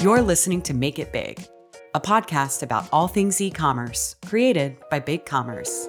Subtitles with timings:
[0.00, 1.44] You're listening to Make It Big,
[1.92, 5.88] a podcast about all things e commerce created by BigCommerce.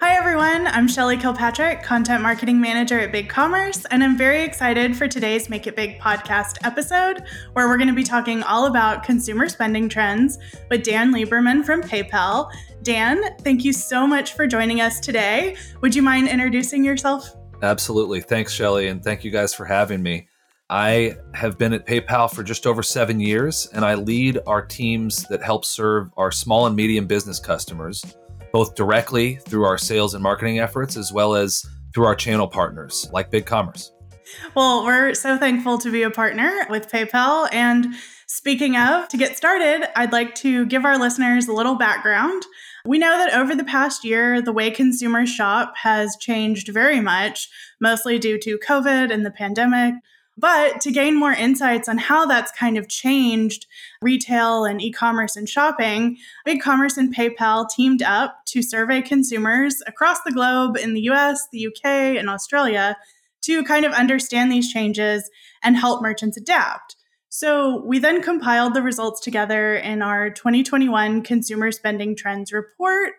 [0.00, 0.68] Hi, everyone.
[0.68, 5.66] I'm Shelly Kilpatrick, Content Marketing Manager at BigCommerce, and I'm very excited for today's Make
[5.66, 7.24] It Big podcast episode,
[7.54, 10.38] where we're going to be talking all about consumer spending trends
[10.70, 12.52] with Dan Leberman from PayPal.
[12.84, 15.56] Dan, thank you so much for joining us today.
[15.80, 17.34] Would you mind introducing yourself?
[17.62, 18.20] Absolutely.
[18.20, 20.28] Thanks, Shelly, and thank you guys for having me.
[20.70, 25.24] I have been at PayPal for just over seven years, and I lead our teams
[25.24, 28.16] that help serve our small and medium business customers,
[28.52, 33.08] both directly through our sales and marketing efforts, as well as through our channel partners
[33.12, 33.90] like BigCommerce.
[34.54, 37.48] Well, we're so thankful to be a partner with PayPal.
[37.52, 37.94] And
[38.26, 42.44] speaking of, to get started, I'd like to give our listeners a little background
[42.84, 47.48] we know that over the past year, the way consumers shop has changed very much,
[47.80, 49.94] mostly due to COVID and the pandemic.
[50.36, 53.66] But to gain more insights on how that's kind of changed
[54.00, 60.22] retail and e commerce and shopping, BigCommerce and PayPal teamed up to survey consumers across
[60.22, 61.84] the globe in the US, the UK,
[62.16, 62.96] and Australia
[63.42, 65.30] to kind of understand these changes
[65.62, 66.96] and help merchants adapt.
[67.32, 73.12] So we then compiled the results together in our 2021 Consumer Spending Trends Report.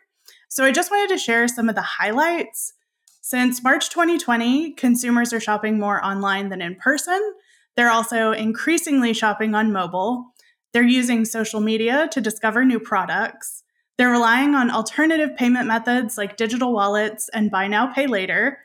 [0.50, 2.74] So I just wanted to share some of the highlights.
[3.22, 7.36] Since March 2020, consumers are shopping more online than in person.
[7.78, 10.34] They're also increasingly shopping on mobile.
[10.74, 13.64] They're using social media to discover new products.
[13.98, 18.60] They're relying on alternative payment methods like digital wallets and buy now, pay later.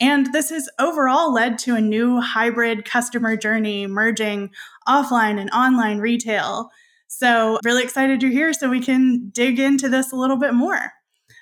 [0.00, 4.50] And this has overall led to a new hybrid customer journey merging
[4.88, 6.70] offline and online retail.
[7.06, 10.92] So, really excited you're here so we can dig into this a little bit more.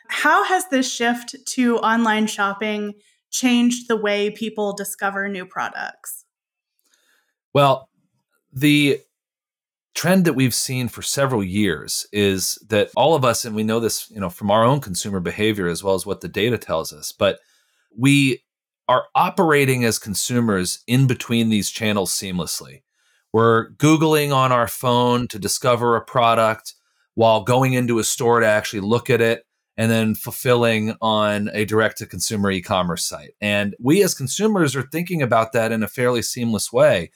[0.08, 2.94] How has this shift to online shopping
[3.30, 6.24] changed the way people discover new products?
[7.52, 7.88] Well,
[8.52, 9.00] the
[9.94, 13.80] trend that we've seen for several years is that all of us and we know
[13.80, 16.92] this, you know, from our own consumer behavior as well as what the data tells
[16.92, 17.40] us, but
[17.96, 18.42] we
[18.88, 22.82] are operating as consumers in between these channels seamlessly.
[23.32, 26.74] We're Googling on our phone to discover a product
[27.14, 29.44] while going into a store to actually look at it
[29.76, 33.34] and then fulfilling on a direct to consumer e commerce site.
[33.40, 37.10] And we as consumers are thinking about that in a fairly seamless way.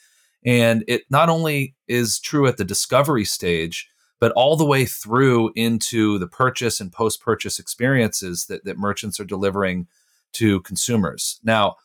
[0.45, 3.89] And it not only is true at the discovery stage,
[4.21, 9.19] but all the way through into the purchase and post purchase experiences that, that merchants
[9.19, 9.89] are delivering
[10.35, 11.41] to consumers.
[11.43, 11.77] Now,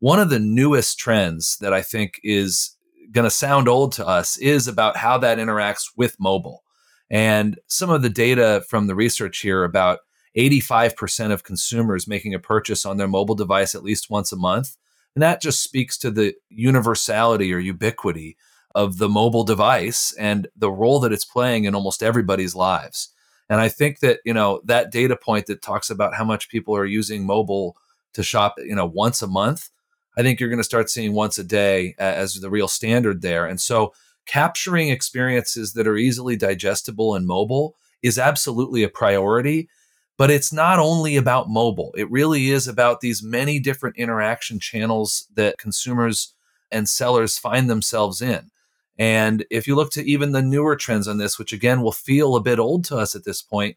[0.00, 2.76] one of the newest trends that I think is
[3.12, 6.62] going to sound old to us is about how that interacts with mobile.
[7.10, 10.00] And some of the data from the research here about
[10.36, 14.76] 85% of consumers making a purchase on their mobile device at least once a month.
[15.14, 18.36] And that just speaks to the universality or ubiquity
[18.74, 23.10] of the mobile device and the role that it's playing in almost everybody's lives.
[23.48, 26.74] And I think that, you know, that data point that talks about how much people
[26.74, 27.76] are using mobile
[28.14, 29.70] to shop, you know, once a month,
[30.16, 33.46] I think you're going to start seeing once a day as the real standard there.
[33.46, 33.92] And so
[34.26, 39.68] capturing experiences that are easily digestible and mobile is absolutely a priority.
[40.16, 41.92] But it's not only about mobile.
[41.96, 46.34] It really is about these many different interaction channels that consumers
[46.70, 48.52] and sellers find themselves in.
[48.96, 52.36] And if you look to even the newer trends on this, which again will feel
[52.36, 53.76] a bit old to us at this point,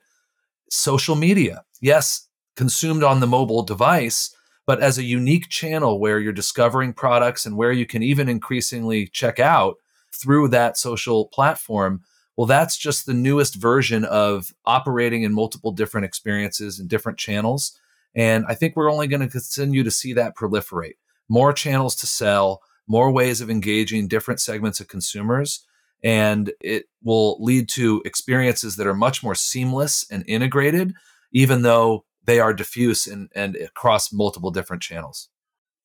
[0.69, 1.63] social media.
[1.81, 2.26] Yes,
[2.57, 4.35] consumed on the mobile device,
[4.65, 9.07] but as a unique channel where you're discovering products and where you can even increasingly
[9.07, 9.77] check out
[10.11, 12.01] through that social platform.
[12.35, 17.79] Well, that's just the newest version of operating in multiple different experiences and different channels.
[18.13, 20.95] And I think we're only going to continue to see that proliferate.
[21.29, 25.65] More channels to sell, more ways of engaging different segments of consumers.
[26.03, 30.93] And it will lead to experiences that are much more seamless and integrated,
[31.31, 35.29] even though they are diffuse and, and across multiple different channels.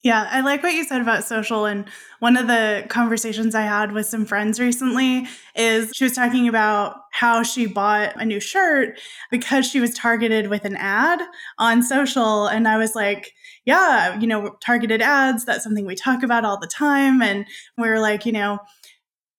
[0.03, 1.65] Yeah, I like what you said about social.
[1.65, 1.85] And
[2.19, 6.97] one of the conversations I had with some friends recently is she was talking about
[7.13, 8.99] how she bought a new shirt
[9.31, 11.21] because she was targeted with an ad
[11.57, 12.49] on social.
[12.49, 13.33] And I was like,
[13.65, 17.23] yeah, you know, targeted ads, that's something we talk about all the time.
[17.23, 17.47] And
[17.79, 18.59] we are like, you know,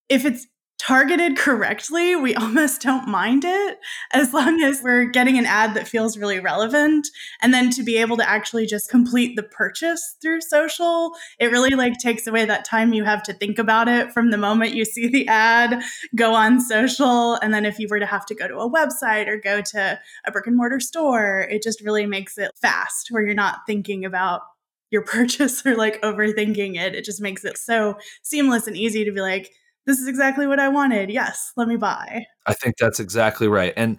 [0.08, 0.48] if it's
[0.86, 3.80] targeted correctly, we almost don't mind it
[4.12, 7.08] as long as we're getting an ad that feels really relevant.
[7.42, 11.72] And then to be able to actually just complete the purchase through social, it really
[11.72, 14.86] like takes away that time you have to think about it from the moment you
[14.86, 15.82] see the ad,
[16.16, 17.36] go on social.
[17.36, 20.00] And then if you were to have to go to a website or go to
[20.26, 24.04] a brick and mortar store, it just really makes it fast where you're not thinking
[24.04, 24.42] about
[24.92, 26.94] your purchase or like overthinking it.
[26.94, 29.52] It just makes it so seamless and easy to be like,
[29.86, 31.10] this is exactly what I wanted.
[31.10, 32.26] Yes, let me buy.
[32.46, 33.74] I think that's exactly right.
[33.76, 33.98] And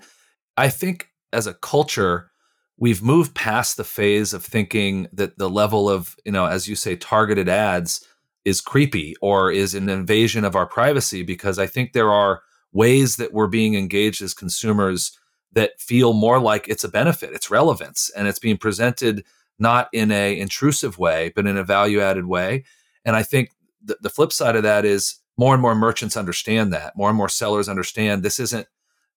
[0.57, 2.31] I think as a culture,
[2.77, 6.77] we've moved past the phase of thinking that the level of, you know, as you
[6.77, 8.07] say, targeted ads
[8.45, 12.43] is creepy or is an invasion of our privacy because I think there are
[12.73, 15.19] ways that we're being engaged as consumers
[15.53, 19.25] that feel more like it's a benefit, it's relevance, and it's being presented
[19.59, 22.65] not in a intrusive way, but in a value added way.
[23.05, 23.51] And I think
[23.83, 26.97] the, the flip side of that is more and more merchants understand that.
[26.97, 28.69] More and more sellers understand this isn't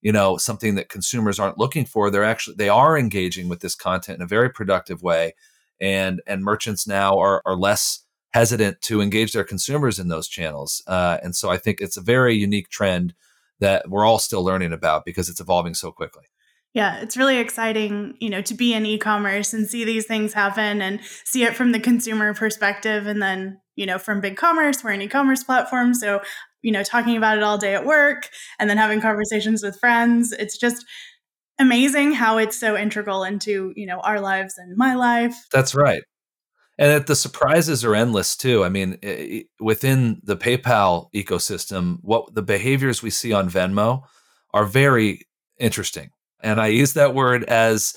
[0.01, 3.75] you know something that consumers aren't looking for they're actually they are engaging with this
[3.75, 5.33] content in a very productive way
[5.81, 10.83] and and merchants now are are less hesitant to engage their consumers in those channels
[10.87, 13.13] uh, and so i think it's a very unique trend
[13.59, 16.25] that we're all still learning about because it's evolving so quickly
[16.77, 20.79] yeah, it's really exciting, you know, to be in e-commerce and see these things happen
[20.79, 25.01] and see it from the consumer perspective and then, you know, from BigCommerce, we're an
[25.01, 26.21] e-commerce platform, so
[26.61, 28.29] you know, talking about it all day at work
[28.59, 30.33] and then having conversations with friends.
[30.33, 30.85] It's just
[31.59, 35.35] amazing how it's so integral into, you know, our lives and my life.
[35.51, 36.03] That's right.
[36.77, 38.63] And the surprises are endless too.
[38.63, 38.99] I mean,
[39.59, 44.03] within the PayPal ecosystem, what the behaviors we see on Venmo
[44.53, 45.27] are very
[45.59, 46.09] interesting.
[46.41, 47.95] And I use that word as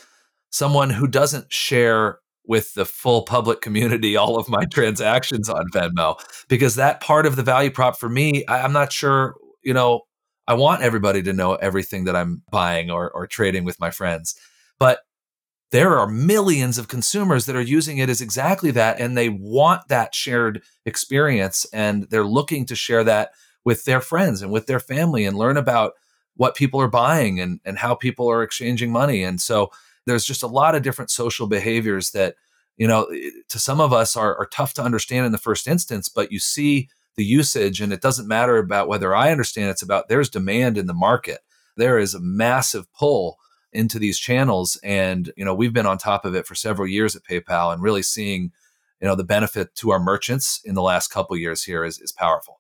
[0.51, 6.19] someone who doesn't share with the full public community all of my transactions on Venmo
[6.49, 10.03] because that part of the value prop for me, I, am not sure, you know,
[10.49, 14.35] I want everybody to know everything that I'm buying or, or trading with my friends.
[14.79, 15.01] But
[15.71, 18.99] there are millions of consumers that are using it as exactly that.
[18.99, 23.31] And they want that shared experience and they're looking to share that
[23.65, 25.93] with their friends and with their family and learn about
[26.41, 29.23] what people are buying and, and how people are exchanging money.
[29.23, 29.71] And so
[30.07, 32.35] there's just a lot of different social behaviors that
[32.79, 33.07] you know
[33.51, 36.39] to some of us are, are tough to understand in the first instance but you
[36.39, 40.79] see the usage and it doesn't matter about whether i understand it's about there's demand
[40.79, 41.41] in the market
[41.77, 43.37] there is a massive pull
[43.73, 47.15] into these channels and you know we've been on top of it for several years
[47.15, 48.51] at paypal and really seeing
[49.01, 52.13] you know the benefit to our merchants in the last couple years here is, is
[52.13, 52.60] powerful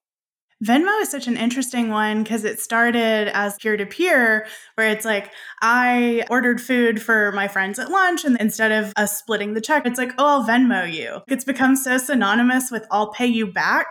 [0.64, 5.06] Venmo is such an interesting one because it started as peer to peer, where it's
[5.06, 9.62] like I ordered food for my friends at lunch, and instead of us splitting the
[9.62, 11.20] check, it's like, oh, I'll Venmo you.
[11.28, 13.86] It's become so synonymous with I'll pay you back.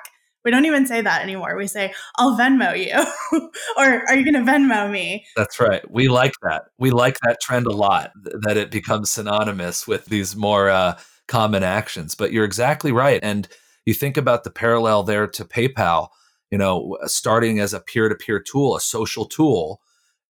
[0.45, 1.57] We don't even say that anymore.
[1.57, 5.25] We say, I'll Venmo you, or are you going to Venmo me?
[5.36, 5.81] That's right.
[5.89, 6.66] We like that.
[6.77, 11.63] We like that trend a lot, that it becomes synonymous with these more uh, common
[11.63, 12.13] actions.
[12.13, 13.19] But you're exactly right.
[13.24, 13.48] And
[13.86, 16.10] you think about the parallel there to PayPal
[16.51, 19.81] you know, uh, starting as a peer-to-peer tool, a social tool,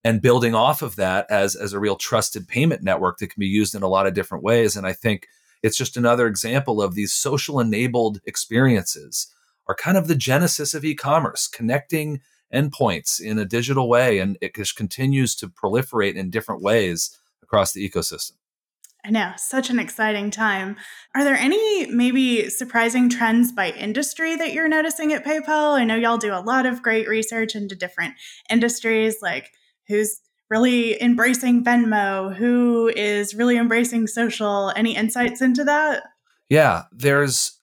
[0.04, 3.48] and building off of that as as a real trusted payment network that can be
[3.48, 4.75] used in a lot of different ways.
[4.75, 5.27] And I think
[5.62, 9.27] it's just another example of these social enabled experiences
[9.68, 12.22] are kind of the genesis of e-commerce, connecting
[12.54, 17.74] endpoints in a digital way, and it just continues to proliferate in different ways across
[17.74, 18.33] the ecosystem.
[19.06, 20.75] I know, such an exciting time.
[21.16, 25.80] Are there any maybe surprising trends by industry that you're noticing at PayPal?
[25.80, 28.16] I know y'all do a lot of great research into different
[28.50, 29.51] industries, like
[29.88, 30.19] who's
[30.50, 34.74] really embracing Venmo, who is really embracing social.
[34.75, 36.04] Any insights into that?
[36.50, 37.60] Yeah, there's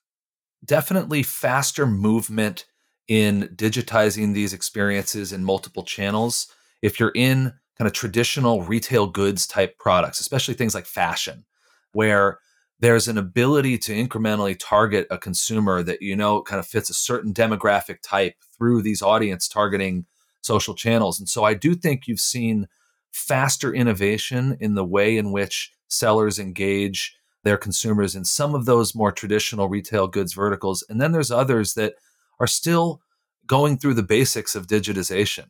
[0.65, 2.65] definitely faster movement
[3.07, 6.47] in digitizing these experiences in multiple channels.
[6.81, 11.45] If you're in kind of traditional retail goods type products, especially things like fashion,
[11.91, 12.39] where
[12.79, 16.93] there's an ability to incrementally target a consumer that you know kind of fits a
[16.93, 20.05] certain demographic type through these audience targeting
[20.41, 21.19] social channels.
[21.19, 22.67] And so I do think you've seen
[23.11, 28.95] faster innovation in the way in which sellers engage their consumers in some of those
[28.95, 30.83] more traditional retail goods verticals.
[30.89, 31.95] And then there's others that
[32.39, 33.01] are still
[33.45, 35.45] going through the basics of digitization.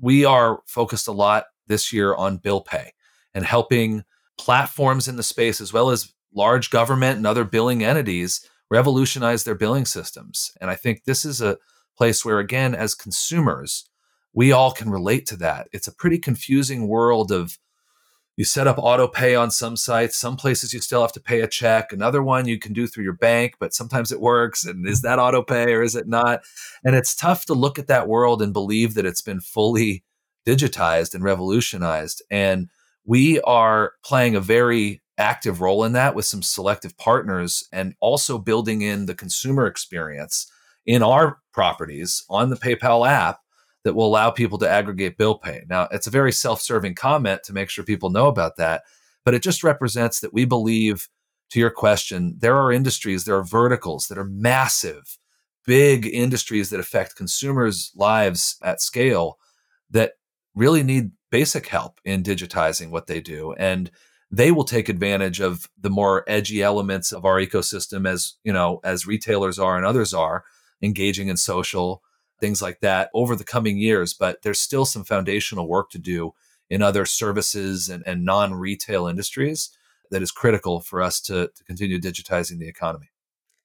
[0.00, 2.92] We are focused a lot this year on bill pay
[3.34, 4.04] and helping
[4.36, 9.54] platforms in the space as well as large government and other billing entities revolutionize their
[9.54, 10.52] billing systems.
[10.60, 11.56] And I think this is a
[11.96, 13.88] place where, again, as consumers,
[14.34, 15.68] we all can relate to that.
[15.72, 17.58] It's a pretty confusing world of
[18.36, 21.42] you set up auto pay on some sites, some places you still have to pay
[21.42, 24.64] a check, another one you can do through your bank, but sometimes it works.
[24.64, 26.40] And is that auto pay or is it not?
[26.82, 30.02] And it's tough to look at that world and believe that it's been fully
[30.46, 32.22] digitized and revolutionized.
[32.30, 32.68] And
[33.04, 38.38] we are playing a very active role in that with some selective partners and also
[38.38, 40.50] building in the consumer experience
[40.86, 43.38] in our properties on the PayPal app
[43.84, 45.64] that will allow people to aggregate bill pay.
[45.68, 48.82] Now, it's a very self serving comment to make sure people know about that,
[49.24, 51.08] but it just represents that we believe
[51.50, 55.18] to your question, there are industries, there are verticals that are massive,
[55.66, 59.38] big industries that affect consumers' lives at scale
[59.90, 60.14] that
[60.54, 63.52] really need basic help in digitizing what they do.
[63.54, 63.90] And
[64.30, 68.80] they will take advantage of the more edgy elements of our ecosystem as, you know,
[68.82, 70.44] as retailers are and others are
[70.80, 72.02] engaging in social
[72.40, 74.12] things like that over the coming years.
[74.14, 76.32] But there's still some foundational work to do
[76.68, 79.70] in other services and, and non retail industries
[80.10, 83.11] that is critical for us to, to continue digitizing the economy.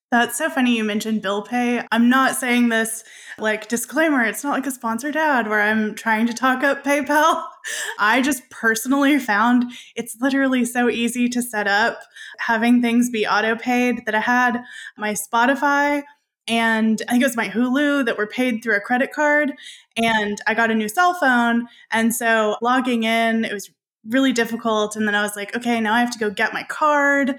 [0.09, 1.85] That's so funny you mentioned bill pay.
[1.91, 3.03] I'm not saying this
[3.37, 7.43] like disclaimer, it's not like a sponsored ad where I'm trying to talk up PayPal.
[7.99, 11.99] I just personally found it's literally so easy to set up
[12.39, 14.63] having things be auto paid that I had
[14.97, 16.03] my Spotify
[16.47, 19.53] and I think it was my Hulu that were paid through a credit card.
[19.97, 21.67] And I got a new cell phone.
[21.91, 23.69] And so logging in, it was
[24.07, 24.95] really difficult.
[24.95, 27.35] And then I was like, okay, now I have to go get my card.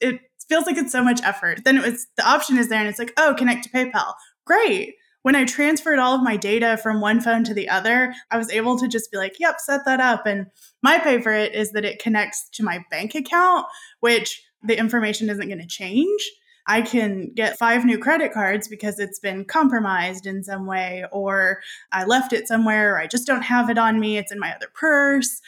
[0.00, 1.64] It feels like it's so much effort.
[1.64, 4.14] Then it was the option is there and it's like, oh, connect to PayPal.
[4.44, 4.94] Great.
[5.22, 8.50] When I transferred all of my data from one phone to the other, I was
[8.52, 10.24] able to just be like, yep, set that up.
[10.24, 10.46] And
[10.82, 13.66] my favorite is that it connects to my bank account,
[13.98, 16.22] which the information isn't going to change.
[16.68, 21.60] I can get five new credit cards because it's been compromised in some way, or
[21.92, 24.18] I left it somewhere, or I just don't have it on me.
[24.18, 25.40] It's in my other purse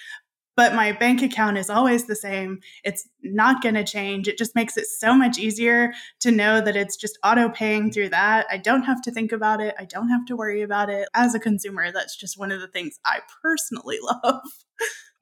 [0.59, 2.59] but my bank account is always the same.
[2.83, 4.27] It's not going to change.
[4.27, 8.09] It just makes it so much easier to know that it's just auto paying through
[8.09, 8.45] that.
[8.51, 9.77] I don't have to think about it.
[9.79, 11.09] I don't have to worry about it.
[11.15, 14.43] As a consumer, that's just one of the things I personally love.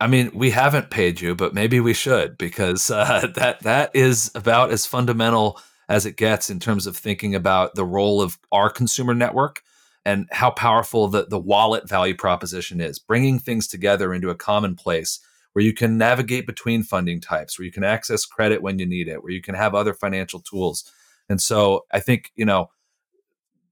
[0.00, 4.30] I mean, we haven't paid you, but maybe we should because uh, that that is
[4.34, 8.70] about as fundamental as it gets in terms of thinking about the role of our
[8.70, 9.60] consumer network
[10.06, 14.76] and how powerful the, the wallet value proposition is, bringing things together into a common
[14.76, 15.18] place
[15.52, 19.08] where you can navigate between funding types, where you can access credit when you need
[19.08, 20.88] it, where you can have other financial tools.
[21.28, 22.70] And so I think, you know,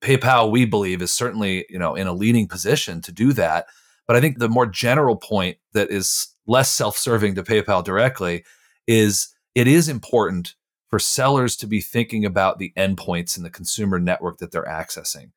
[0.00, 3.67] PayPal, we believe, is certainly, you know, in a leading position to do that.
[4.09, 8.45] But I think the more general point that is less self-serving to PayPal directly
[8.88, 10.57] is it is important
[10.91, 15.31] for sellers to be thinking about the endpoints in the consumer network that they're accessing.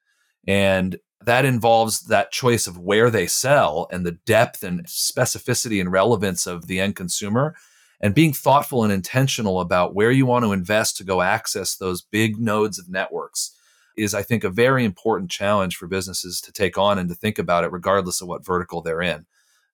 [0.47, 5.91] And that involves that choice of where they sell and the depth and specificity and
[5.91, 7.53] relevance of the end consumer
[7.99, 12.01] and being thoughtful and intentional about where you want to invest to go access those
[12.01, 13.51] big nodes of networks
[13.97, 17.39] is i think a very important challenge for businesses to take on and to think
[17.39, 19.25] about it regardless of what vertical they're in.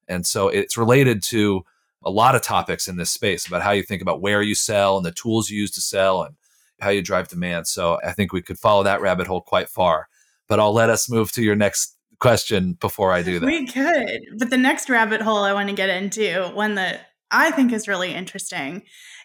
[0.08, 1.64] And so it's related to
[2.04, 4.98] a lot of topics in this space about how you think about where you sell
[4.98, 6.36] and the tools you use to sell and
[6.80, 7.68] how you drive demand.
[7.68, 10.08] So i think we could follow that rabbit hole quite far
[10.54, 13.46] but I'll let us move to your next question before I do that.
[13.48, 14.20] We could.
[14.38, 17.88] But the next rabbit hole I want to get into, one that I think is
[17.88, 18.84] really interesting,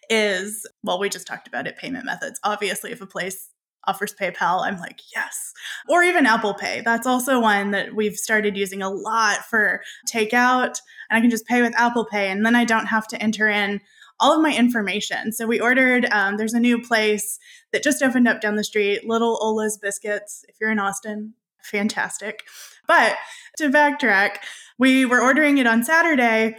[0.08, 2.40] is well, we just talked about it payment methods.
[2.44, 3.50] Obviously, if a place
[3.86, 5.52] offers PayPal, I'm like, yes.
[5.86, 6.80] Or even Apple Pay.
[6.82, 10.80] That's also one that we've started using a lot for takeout.
[11.10, 12.30] And I can just pay with Apple Pay.
[12.30, 13.82] And then I don't have to enter in
[14.20, 15.32] all of my information.
[15.32, 17.38] So we ordered, um, there's a new place
[17.72, 20.44] that just opened up down the street, Little Ola's Biscuits.
[20.48, 22.44] If you're in Austin, fantastic.
[22.86, 23.16] But
[23.58, 24.38] to backtrack,
[24.78, 26.56] we were ordering it on Saturday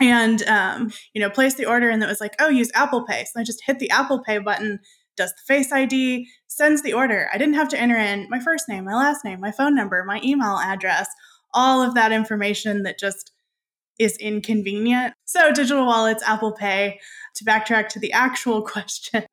[0.00, 3.24] and, um, you know, placed the order and it was like, oh, use Apple Pay.
[3.24, 4.80] So I just hit the Apple Pay button,
[5.16, 7.28] does the Face ID, sends the order.
[7.32, 10.04] I didn't have to enter in my first name, my last name, my phone number,
[10.04, 11.08] my email address,
[11.54, 13.32] all of that information that just
[13.98, 15.14] is inconvenient.
[15.24, 17.00] So, digital wallets, Apple Pay.
[17.36, 19.24] To backtrack to the actual question,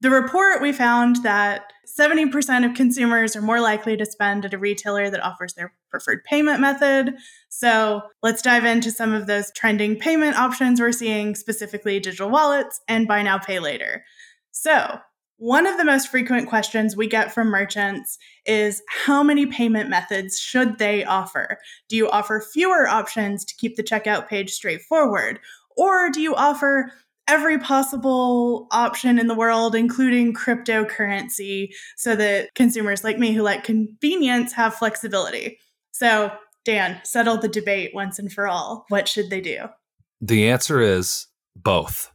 [0.00, 4.58] the report we found that 70% of consumers are more likely to spend at a
[4.58, 7.14] retailer that offers their preferred payment method.
[7.48, 12.80] So, let's dive into some of those trending payment options we're seeing, specifically digital wallets
[12.88, 14.04] and buy now, pay later.
[14.50, 14.98] So,
[15.38, 20.38] one of the most frequent questions we get from merchants is how many payment methods
[20.38, 21.58] should they offer?
[21.88, 25.40] Do you offer fewer options to keep the checkout page straightforward?
[25.76, 26.92] Or do you offer
[27.26, 33.64] every possible option in the world, including cryptocurrency, so that consumers like me who like
[33.64, 35.58] convenience have flexibility?
[35.90, 36.32] So,
[36.64, 38.84] Dan, settle the debate once and for all.
[38.88, 39.64] What should they do?
[40.20, 41.26] The answer is
[41.56, 42.10] both.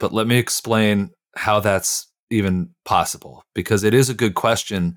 [0.00, 3.44] But let me explain how that's even possible?
[3.54, 4.96] Because it is a good question.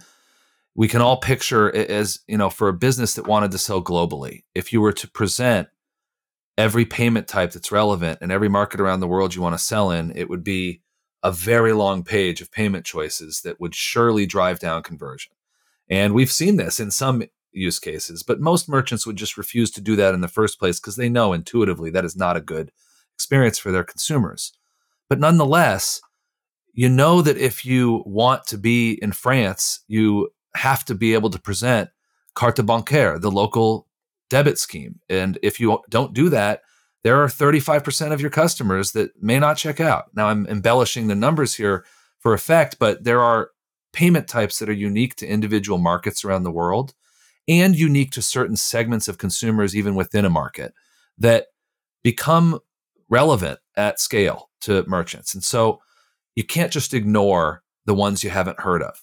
[0.73, 3.83] We can all picture it as you know for a business that wanted to sell
[3.83, 5.67] globally if you were to present
[6.57, 9.91] every payment type that's relevant and every market around the world you want to sell
[9.91, 10.81] in it would be
[11.21, 15.33] a very long page of payment choices that would surely drive down conversion.
[15.89, 19.81] And we've seen this in some use cases but most merchants would just refuse to
[19.81, 22.71] do that in the first place because they know intuitively that is not a good
[23.13, 24.51] experience for their consumers.
[25.09, 26.01] But nonetheless
[26.75, 31.29] you know that if you want to be in France, you have to be able
[31.29, 31.89] to present
[32.33, 33.87] carte bancaire, the local
[34.29, 34.99] debit scheme.
[35.09, 36.61] And if you don't do that,
[37.03, 40.05] there are 35% of your customers that may not check out.
[40.15, 41.85] Now, I'm embellishing the numbers here
[42.19, 43.51] for effect, but there are
[43.93, 46.93] payment types that are unique to individual markets around the world
[47.47, 50.73] and unique to certain segments of consumers, even within a market,
[51.17, 51.47] that
[52.03, 52.59] become
[53.07, 55.33] relevant at scale to merchants.
[55.33, 55.79] And so
[56.35, 59.01] you can't just ignore the ones you haven't heard of.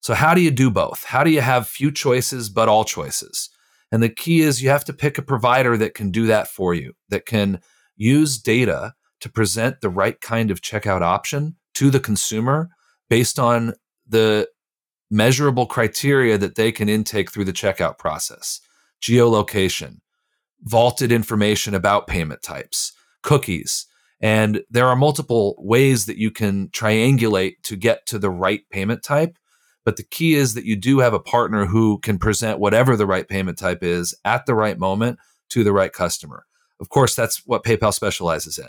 [0.00, 1.04] So, how do you do both?
[1.04, 3.50] How do you have few choices, but all choices?
[3.92, 6.74] And the key is you have to pick a provider that can do that for
[6.74, 7.60] you, that can
[7.94, 12.70] use data to present the right kind of checkout option to the consumer
[13.08, 13.74] based on
[14.08, 14.48] the
[15.10, 18.60] measurable criteria that they can intake through the checkout process
[19.00, 19.98] geolocation,
[20.62, 23.86] vaulted information about payment types, cookies.
[24.22, 29.02] And there are multiple ways that you can triangulate to get to the right payment
[29.02, 29.36] type.
[29.84, 33.06] But the key is that you do have a partner who can present whatever the
[33.06, 35.18] right payment type is at the right moment
[35.50, 36.46] to the right customer.
[36.80, 38.68] Of course, that's what PayPal specializes in.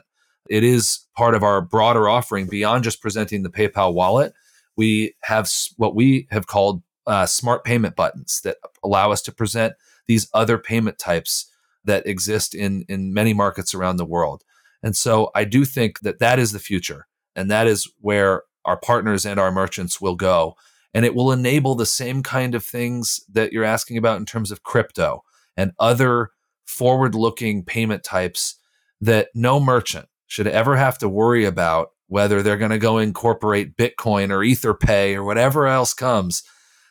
[0.50, 4.34] It is part of our broader offering beyond just presenting the PayPal wallet.
[4.76, 9.74] We have what we have called uh, smart payment buttons that allow us to present
[10.08, 11.46] these other payment types
[11.86, 14.44] that exist in in many markets around the world.
[14.84, 18.78] And so I do think that that is the future and that is where our
[18.78, 20.56] partners and our merchants will go
[20.94, 24.52] and it will enable the same kind of things that you're asking about in terms
[24.52, 25.24] of crypto
[25.58, 26.30] and other
[26.66, 28.56] forward looking payment types
[29.02, 33.75] that no merchant should ever have to worry about whether they're going to go incorporate
[33.75, 36.44] Bitcoin or Etherpay or whatever else comes.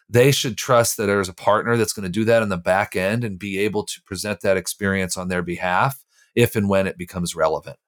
[0.08, 2.96] They should trust that there's a partner that's going to do that on the back
[2.96, 6.98] end and be able to present that experience on their behalf if and when it
[6.98, 7.78] becomes relevant.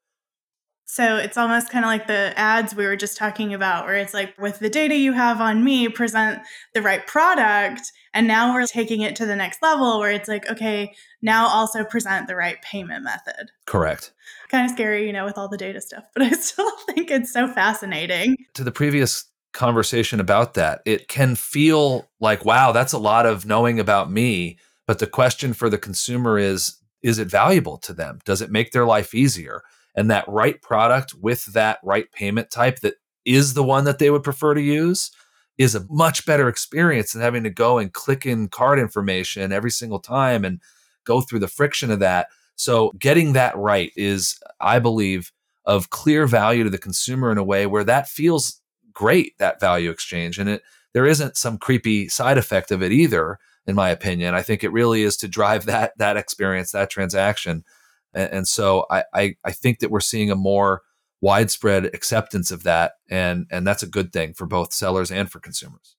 [0.86, 4.14] So it's almost kind of like the ads we were just talking about, where it's
[4.14, 6.42] like, with the data you have on me, present
[6.74, 7.90] the right product.
[8.12, 11.84] And now we're taking it to the next level where it's like, okay, now also
[11.84, 13.50] present the right payment method.
[13.66, 14.12] Correct.
[14.50, 17.32] Kind of scary, you know, with all the data stuff, but I still think it's
[17.32, 18.36] so fascinating.
[18.54, 23.46] To the previous conversation about that, it can feel like, wow, that's a lot of
[23.46, 24.58] knowing about me.
[24.86, 28.18] But the question for the consumer is, is it valuable to them?
[28.24, 29.62] Does it make their life easier?
[29.94, 34.10] And that right product with that right payment type that is the one that they
[34.10, 35.10] would prefer to use
[35.56, 39.70] is a much better experience than having to go and click in card information every
[39.70, 40.60] single time and
[41.04, 42.28] go through the friction of that.
[42.56, 45.32] So getting that right is, I believe,
[45.64, 48.60] of clear value to the consumer in a way where that feels
[48.92, 50.38] great, that value exchange.
[50.38, 54.34] And it there isn't some creepy side effect of it either, in my opinion.
[54.34, 57.64] I think it really is to drive that that experience, that transaction.
[58.14, 60.82] And, and so I, I, I think that we're seeing a more
[61.20, 65.40] widespread acceptance of that, and and that's a good thing for both sellers and for
[65.40, 65.96] consumers.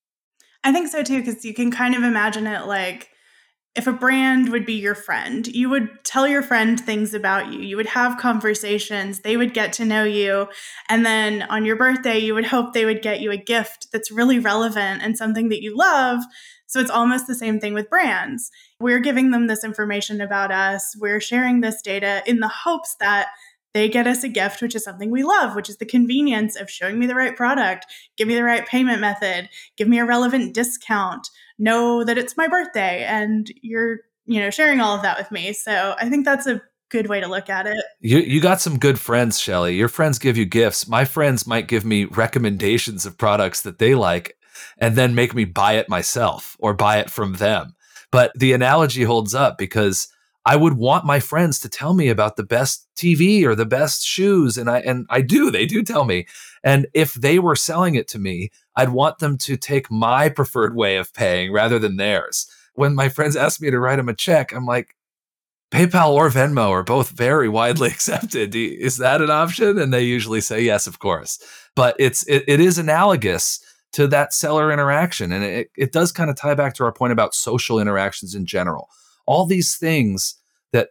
[0.63, 3.09] I think so too, because you can kind of imagine it like
[3.75, 7.59] if a brand would be your friend, you would tell your friend things about you.
[7.59, 9.19] You would have conversations.
[9.19, 10.47] They would get to know you.
[10.87, 14.11] And then on your birthday, you would hope they would get you a gift that's
[14.11, 16.23] really relevant and something that you love
[16.75, 18.51] so it's almost the same thing with brands.
[18.81, 23.29] We're giving them this information about us, we're sharing this data in the hopes that
[23.73, 26.69] they get us a gift, which is something we love, which is the convenience of
[26.69, 27.85] showing me the right product,
[28.17, 32.49] give me the right payment method, give me a relevant discount, know that it's my
[32.49, 35.53] birthday, and you're, you know, sharing all of that with me.
[35.53, 37.85] So I think that's a good way to look at it.
[38.01, 39.77] You you got some good friends, Shelly.
[39.77, 40.89] Your friends give you gifts.
[40.89, 44.35] My friends might give me recommendations of products that they like
[44.77, 47.75] and then make me buy it myself or buy it from them.
[48.11, 50.07] But the analogy holds up because
[50.45, 54.05] I would want my friends to tell me about the best TV or the best
[54.05, 56.27] shoes and I and I do they do tell me
[56.63, 60.75] and if they were selling it to me I'd want them to take my preferred
[60.75, 62.47] way of paying rather than theirs.
[62.73, 64.95] When my friends ask me to write them a check I'm like
[65.71, 68.55] PayPal or Venmo are both very widely accepted.
[68.55, 69.77] Is that an option?
[69.77, 71.39] And they usually say yes, of course.
[71.75, 73.59] But it's it, it is analogous
[73.95, 75.31] to that seller interaction.
[75.31, 78.45] And it, it does kind of tie back to our point about social interactions in
[78.45, 78.89] general.
[79.25, 80.35] All these things
[80.73, 80.89] that,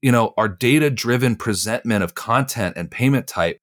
[0.00, 3.60] you know, are data driven presentment of content and payment type,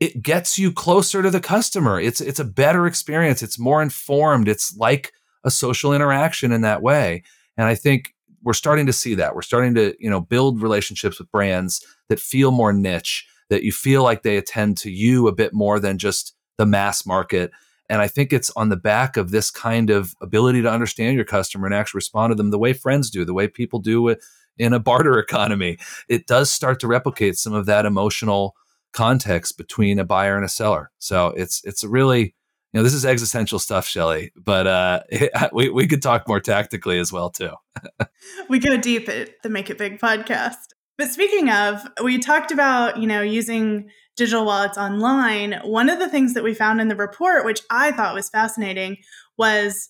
[0.00, 2.00] it gets you closer to the customer.
[2.00, 3.40] It's it's a better experience.
[3.40, 4.48] It's more informed.
[4.48, 5.12] It's like
[5.44, 7.22] a social interaction in that way.
[7.56, 9.36] And I think we're starting to see that.
[9.36, 13.70] We're starting to, you know, build relationships with brands that feel more niche, that you
[13.70, 17.52] feel like they attend to you a bit more than just the mass market
[17.88, 21.24] and I think it's on the back of this kind of ability to understand your
[21.24, 24.22] customer and actually respond to them the way friends do, the way people do it
[24.58, 25.78] in a barter economy.
[26.08, 28.54] It does start to replicate some of that emotional
[28.92, 30.90] context between a buyer and a seller.
[30.98, 32.34] So it's it's really
[32.72, 35.00] you know this is existential stuff, Shelly, but uh,
[35.52, 37.52] we we could talk more tactically as well too.
[38.48, 40.56] we go deep at the Make It Big podcast.
[40.98, 43.88] But speaking of, we talked about you know using
[44.18, 45.54] digital wallets online.
[45.64, 48.98] One of the things that we found in the report, which I thought was fascinating,
[49.38, 49.88] was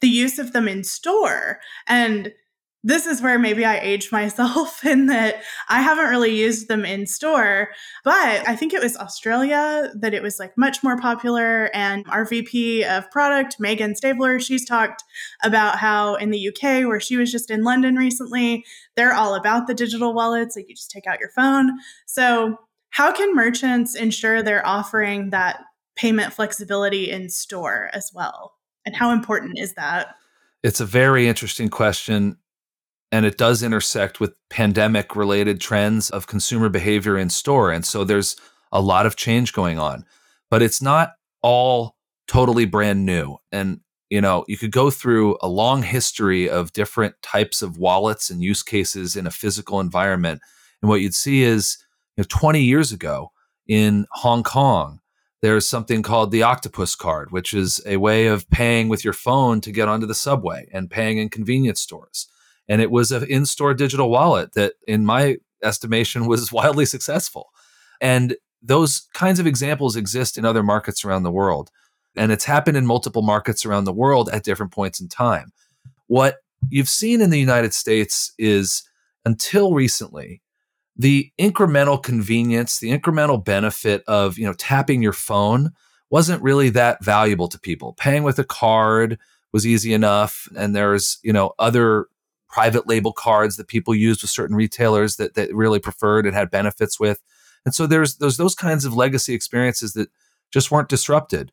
[0.00, 2.32] the use of them in store and
[2.86, 7.06] this is where maybe I age myself in that I haven't really used them in
[7.06, 7.70] store,
[8.04, 11.70] but I think it was Australia that it was like much more popular.
[11.74, 15.02] And our VP of product, Megan Stabler, she's talked
[15.42, 18.64] about how in the UK, where she was just in London recently,
[18.94, 20.54] they're all about the digital wallets.
[20.54, 21.72] Like you just take out your phone.
[22.06, 22.58] So,
[22.94, 25.64] how can merchants ensure they're offering that
[25.96, 28.54] payment flexibility in store as well?
[28.86, 30.14] And how important is that?
[30.62, 32.36] It's a very interesting question
[33.10, 38.04] and it does intersect with pandemic related trends of consumer behavior in store and so
[38.04, 38.36] there's
[38.70, 40.04] a lot of change going on
[40.50, 41.96] but it's not all
[42.28, 47.14] totally brand new and you know you could go through a long history of different
[47.22, 50.40] types of wallets and use cases in a physical environment
[50.80, 51.83] and what you'd see is
[52.16, 53.32] you know 20 years ago
[53.66, 55.00] in Hong Kong
[55.44, 59.60] there's something called the octopus card which is a way of paying with your phone
[59.60, 62.28] to get onto the subway and paying in convenience stores.
[62.66, 67.50] And it was an in-store digital wallet that in my estimation was wildly successful.
[68.00, 71.70] And those kinds of examples exist in other markets around the world.
[72.16, 75.52] And it's happened in multiple markets around the world at different points in time.
[76.06, 76.36] What
[76.70, 78.82] you've seen in the united states is
[79.26, 80.40] until recently
[80.96, 85.70] the incremental convenience the incremental benefit of you know tapping your phone
[86.10, 89.18] wasn't really that valuable to people paying with a card
[89.52, 92.06] was easy enough and there's you know other
[92.54, 96.52] private label cards that people used with certain retailers that, that really preferred and had
[96.52, 97.20] benefits with.
[97.66, 100.08] And so there's, there's those kinds of legacy experiences that
[100.52, 101.50] just weren't disrupted.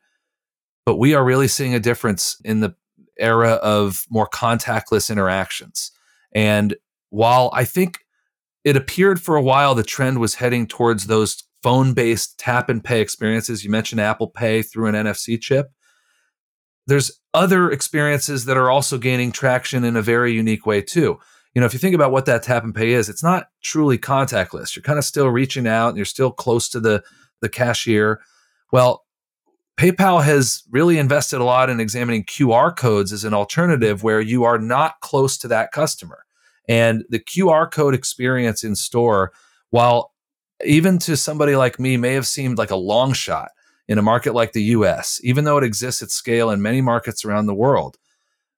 [0.85, 2.75] But we are really seeing a difference in the
[3.17, 5.91] era of more contactless interactions.
[6.33, 6.75] And
[7.09, 8.00] while I think
[8.63, 12.83] it appeared for a while the trend was heading towards those phone based tap and
[12.83, 15.71] pay experiences, you mentioned Apple Pay through an NFC chip
[16.87, 21.17] there's other experiences that are also gaining traction in a very unique way too.
[21.53, 23.97] You know, if you think about what that tap and pay is, it's not truly
[23.97, 24.75] contactless.
[24.75, 27.03] You're kind of still reaching out and you're still close to the
[27.41, 28.21] the cashier.
[28.71, 29.05] Well,
[29.77, 34.43] PayPal has really invested a lot in examining QR codes as an alternative where you
[34.43, 36.25] are not close to that customer.
[36.67, 39.31] And the QR code experience in store,
[39.69, 40.13] while
[40.63, 43.49] even to somebody like me may have seemed like a long shot,
[43.91, 47.25] in a market like the US, even though it exists at scale in many markets
[47.25, 47.97] around the world,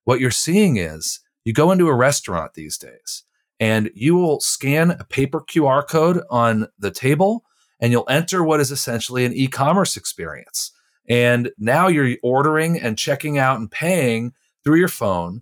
[0.04, 3.24] what you're seeing is you go into a restaurant these days
[3.60, 7.44] and you will scan a paper QR code on the table
[7.80, 10.72] and you'll enter what is essentially an e commerce experience.
[11.10, 15.42] And now you're ordering and checking out and paying through your phone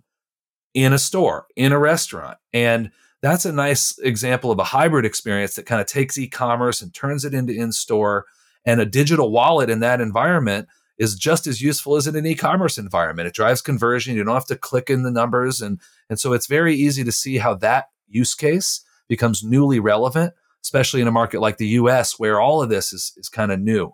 [0.74, 2.38] in a store, in a restaurant.
[2.52, 6.82] And that's a nice example of a hybrid experience that kind of takes e commerce
[6.82, 8.26] and turns it into in store
[8.64, 12.78] and a digital wallet in that environment is just as useful as in an e-commerce
[12.78, 13.26] environment.
[13.26, 14.14] It drives conversion.
[14.14, 15.60] You don't have to click in the numbers.
[15.60, 20.34] And, and so it's very easy to see how that use case becomes newly relevant,
[20.62, 23.58] especially in a market like the US where all of this is, is kind of
[23.58, 23.92] new.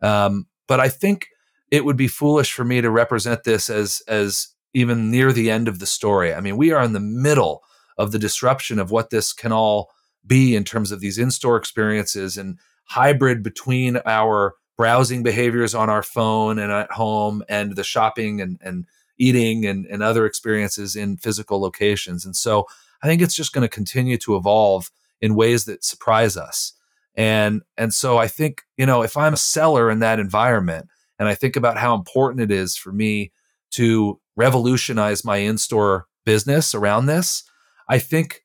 [0.00, 1.26] Um, but I think
[1.70, 5.68] it would be foolish for me to represent this as, as even near the end
[5.68, 6.34] of the story.
[6.34, 7.64] I mean, we are in the middle
[7.96, 9.90] of the disruption of what this can all
[10.26, 16.02] be in terms of these in-store experiences and hybrid between our browsing behaviors on our
[16.02, 18.84] phone and at home and the shopping and, and
[19.16, 22.26] eating and, and other experiences in physical locations.
[22.26, 22.66] And so
[23.02, 24.90] I think it's just going to continue to evolve
[25.22, 26.74] in ways that surprise us.
[27.14, 31.30] And and so I think, you know, if I'm a seller in that environment and
[31.30, 33.32] I think about how important it is for me
[33.70, 37.42] to revolutionize my in-store business around this,
[37.88, 38.42] I think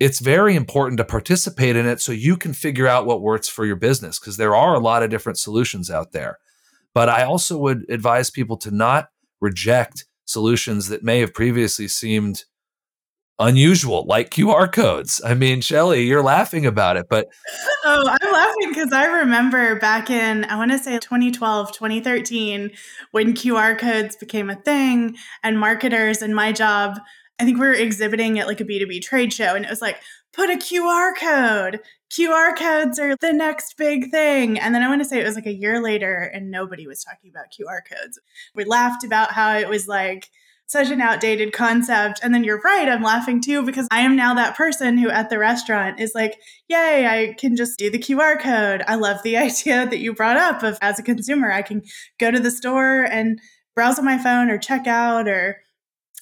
[0.00, 3.64] it's very important to participate in it so you can figure out what works for
[3.64, 6.38] your business because there are a lot of different solutions out there.
[6.94, 9.08] But I also would advise people to not
[9.40, 12.44] reject solutions that may have previously seemed
[13.38, 15.20] unusual, like QR codes.
[15.24, 17.28] I mean, Shelly, you're laughing about it, but.
[17.86, 22.70] Oh, I'm laughing because I remember back in, I want to say 2012, 2013,
[23.10, 26.98] when QR codes became a thing and marketers and my job
[27.40, 30.00] I think we were exhibiting at like a B2B trade show and it was like,
[30.32, 31.80] put a QR code.
[32.10, 34.58] QR codes are the next big thing.
[34.58, 37.02] And then I want to say it was like a year later and nobody was
[37.02, 38.20] talking about QR codes.
[38.54, 40.30] We laughed about how it was like
[40.66, 42.20] such an outdated concept.
[42.22, 45.30] And then you're right, I'm laughing too because I am now that person who at
[45.30, 48.82] the restaurant is like, yay, I can just do the QR code.
[48.86, 51.82] I love the idea that you brought up of as a consumer, I can
[52.18, 53.40] go to the store and
[53.74, 55.58] browse on my phone or check out or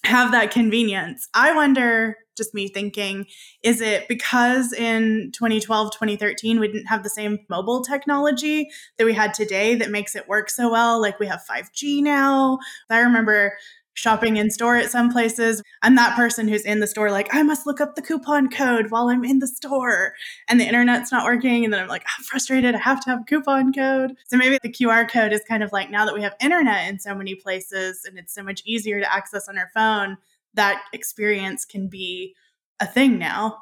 [0.05, 1.29] have that convenience.
[1.33, 3.27] I wonder, just me thinking,
[3.63, 9.13] is it because in 2012, 2013, we didn't have the same mobile technology that we
[9.13, 11.01] had today that makes it work so well?
[11.01, 12.59] Like we have 5G now.
[12.91, 13.57] I remember
[13.95, 15.63] shopping in store at some places.
[15.83, 18.91] I'm that person who's in the store, like, I must look up the coupon code
[18.91, 20.15] while I'm in the store.
[20.49, 21.65] And the internet's not working.
[21.65, 22.75] And then I'm like, I'm frustrated.
[22.75, 24.17] I have to have a coupon code.
[24.29, 26.99] So maybe the QR code is kind of like now that we have internet in
[26.99, 30.17] so many places and it's so much easier to access on our phone,
[30.55, 32.35] that experience can be
[32.81, 33.59] a thing now.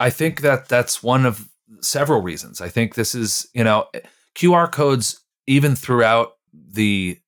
[0.00, 1.48] I think that that's one of
[1.80, 2.60] several reasons.
[2.60, 3.86] I think this is, you know,
[4.34, 7.18] QR codes, even throughout the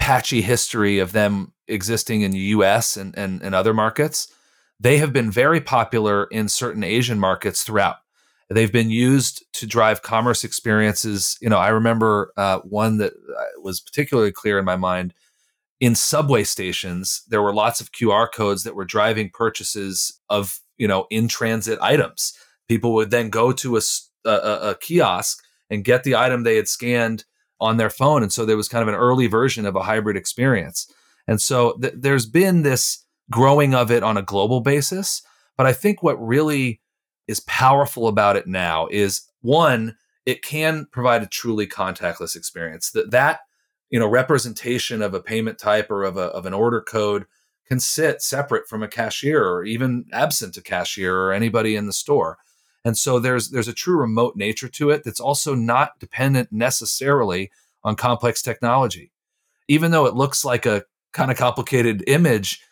[0.00, 4.26] patchy history of them existing in the US and, and, and other markets,
[4.80, 7.96] they have been very popular in certain Asian markets throughout.
[8.48, 11.38] They've been used to drive commerce experiences.
[11.40, 15.14] You know, I remember uh, one that uh, was particularly clear in my mind.
[15.78, 20.88] In subway stations, there were lots of QR codes that were driving purchases of you
[20.88, 22.32] know in transit items.
[22.68, 23.80] People would then go to a,
[24.24, 24.30] a,
[24.70, 27.24] a kiosk and get the item they had scanned
[27.60, 28.22] on their phone.
[28.22, 30.92] And so there was kind of an early version of a hybrid experience.
[31.26, 35.22] And so th- there's been this growing of it on a global basis.
[35.56, 36.80] But I think what really
[37.28, 39.96] is powerful about it now is one,
[40.26, 42.90] it can provide a truly contactless experience.
[42.90, 43.40] That that
[43.90, 47.26] you know representation of a payment type or of a of an order code
[47.68, 51.92] can sit separate from a cashier or even absent a cashier or anybody in the
[51.92, 52.38] store.
[52.84, 57.50] And so there's there's a true remote nature to it that's also not dependent necessarily
[57.84, 59.12] on complex technology.
[59.68, 62.62] Even though it looks like a kind of complicated image,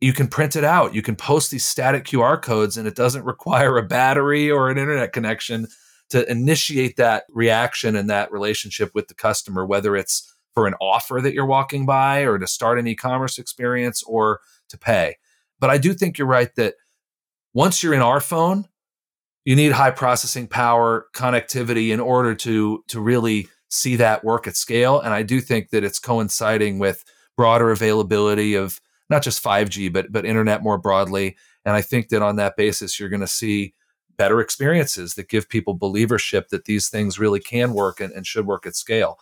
[0.00, 0.94] you can print it out.
[0.94, 4.78] You can post these static QR codes and it doesn't require a battery or an
[4.78, 5.66] internet connection
[6.10, 11.20] to initiate that reaction and that relationship with the customer, whether it's for an offer
[11.22, 15.16] that you're walking by or to start an e-commerce experience or to pay.
[15.60, 16.74] But I do think you're right that
[17.52, 18.66] once you're in our phone,
[19.48, 24.58] you need high processing power connectivity in order to to really see that work at
[24.58, 25.00] scale.
[25.00, 27.02] And i do think that it's coinciding with
[27.34, 31.34] broader availability of not just 5g but but internet more broadly.
[31.64, 33.72] And i think that on that basis you're going to see
[34.18, 38.44] better experiences that give people believership that these things really can work and, and should
[38.44, 39.18] work at scale.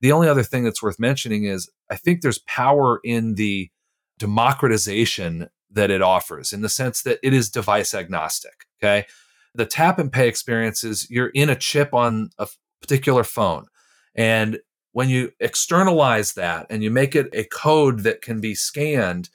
[0.00, 3.70] The only other thing that's worth mentioning is i think there's power in the
[4.18, 9.06] democratization that it offers in the sense that it is device agnostic okay
[9.54, 12.46] the tap and pay experience is you're in a chip on a
[12.80, 13.66] particular phone.
[14.14, 14.58] And
[14.92, 19.30] when you externalize that and you make it a code that can be scanned,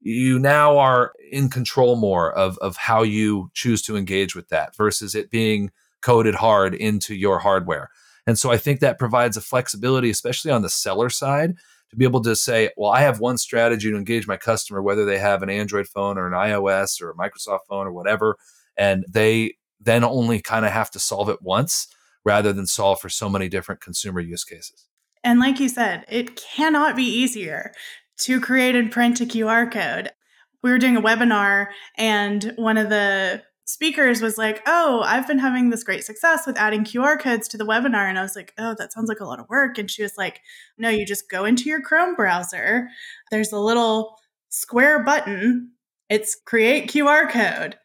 [0.00, 4.76] you now are in control more of, of how you choose to engage with that
[4.76, 5.70] versus it being
[6.02, 7.90] coded hard into your hardware.
[8.26, 11.54] And so I think that provides a flexibility, especially on the seller side,
[11.90, 15.04] to be able to say, well, I have one strategy to engage my customer, whether
[15.04, 18.36] they have an Android phone or an iOS or a Microsoft phone or whatever
[18.76, 21.88] and they then only kind of have to solve it once
[22.24, 24.86] rather than solve for so many different consumer use cases.
[25.22, 27.72] And like you said, it cannot be easier
[28.18, 30.10] to create and print a QR code.
[30.62, 35.38] We were doing a webinar, and one of the speakers was like, Oh, I've been
[35.38, 38.08] having this great success with adding QR codes to the webinar.
[38.08, 39.78] And I was like, Oh, that sounds like a lot of work.
[39.78, 40.40] And she was like,
[40.78, 42.88] No, you just go into your Chrome browser.
[43.30, 44.16] There's a little
[44.48, 45.72] square button.
[46.08, 47.76] It's create QR code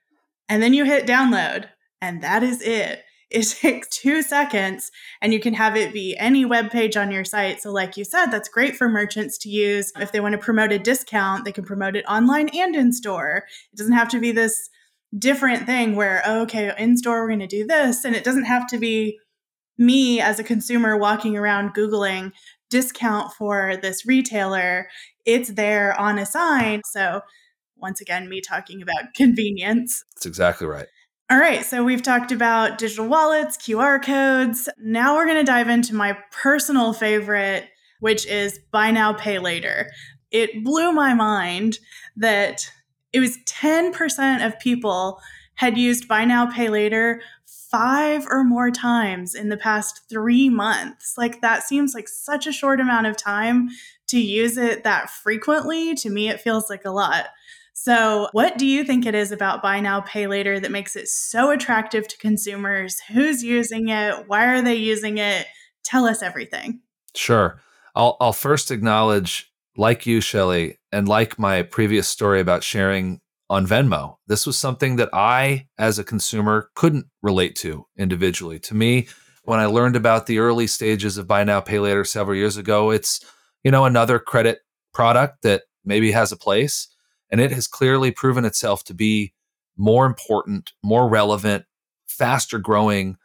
[0.51, 1.69] and then you hit download,
[2.01, 3.03] and that is it.
[3.31, 7.23] It takes two seconds and you can have it be any web page on your
[7.23, 7.61] site.
[7.61, 9.93] So, like you said, that's great for merchants to use.
[9.97, 13.45] If they want to promote a discount, they can promote it online and in store.
[13.71, 14.69] It doesn't have to be this
[15.17, 18.03] different thing where, oh, okay, in store, we're going to do this.
[18.03, 19.17] And it doesn't have to be
[19.77, 22.33] me as a consumer walking around Googling
[22.69, 24.89] discount for this retailer.
[25.25, 26.81] It's there on a sign.
[26.83, 27.21] So,
[27.81, 30.03] once again, me talking about convenience.
[30.15, 30.87] That's exactly right.
[31.29, 34.67] All right, so we've talked about digital wallets, QR codes.
[34.77, 37.69] Now we're going to dive into my personal favorite,
[38.01, 39.89] which is buy now, pay later.
[40.29, 41.79] It blew my mind
[42.17, 42.69] that
[43.13, 45.21] it was 10% of people
[45.55, 51.13] had used buy now, pay later five or more times in the past three months.
[51.17, 53.69] Like, that seems like such a short amount of time
[54.07, 55.95] to use it that frequently.
[55.95, 57.27] To me, it feels like a lot.
[57.83, 61.07] So, what do you think it is about buy now, pay later that makes it
[61.07, 62.99] so attractive to consumers?
[63.11, 64.27] Who's using it?
[64.27, 65.47] Why are they using it?
[65.83, 66.81] Tell us everything.
[67.15, 67.59] Sure.
[67.95, 73.65] I'll, I'll first acknowledge like you, Shelly, and like my previous story about sharing on
[73.65, 78.59] Venmo, this was something that I, as a consumer, couldn't relate to individually.
[78.59, 79.07] To me,
[79.43, 82.91] when I learned about the early stages of buy now, pay later several years ago,
[82.91, 83.25] it's,
[83.63, 84.59] you know, another credit
[84.93, 86.90] product that maybe has a place.
[87.31, 89.33] And it has clearly proven itself to be
[89.77, 91.65] more important, more relevant,
[92.07, 93.17] faster growing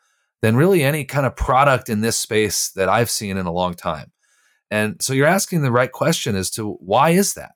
[0.42, 3.74] than really any kind of product in this space that I've seen in a long
[3.74, 4.12] time.
[4.70, 7.52] And so you're asking the right question as to why is that?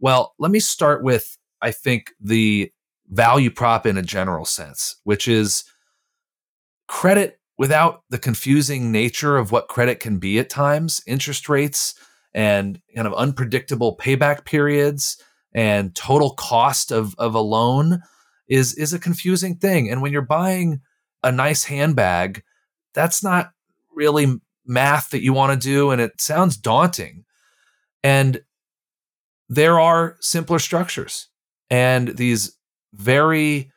[0.00, 2.72] Well, let me start with, I think, the
[3.08, 5.64] value prop in a general sense, which is
[6.88, 11.94] credit without the confusing nature of what credit can be at times, interest rates
[12.34, 15.22] and kind of unpredictable payback periods
[15.54, 18.02] and total cost of, of a loan
[18.48, 19.90] is, is a confusing thing.
[19.90, 20.80] And when you're buying
[21.22, 22.42] a nice handbag,
[22.92, 23.52] that's not
[23.94, 25.90] really math that you want to do.
[25.90, 27.24] And it sounds daunting.
[28.02, 28.42] And
[29.48, 31.28] there are simpler structures
[31.70, 32.56] and these
[32.92, 33.70] very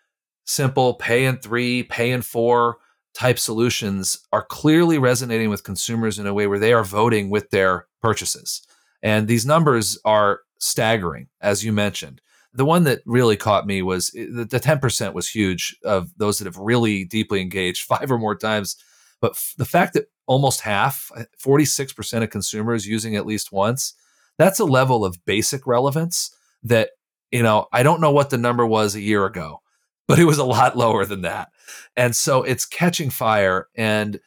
[0.46, 2.78] simple pay in three, pay in four
[3.14, 7.50] type solutions are clearly resonating with consumers in a way where they are voting with
[7.50, 8.62] their purchases.
[9.02, 12.22] And these numbers are staggering, as you mentioned.
[12.54, 16.46] The one that really caught me was eh, the 10% was huge of those that
[16.46, 18.76] have really deeply engaged five or more times.
[19.22, 21.12] But f- the fact that almost half,
[21.44, 23.94] 46% of consumers using at least once,
[24.38, 26.92] that's a level of basic relevance that,
[27.32, 29.62] you know, I don't know what the number was a year ago,
[30.08, 31.50] but it was a lot lower than that.
[31.96, 33.68] And so it's catching fire.
[33.76, 34.20] And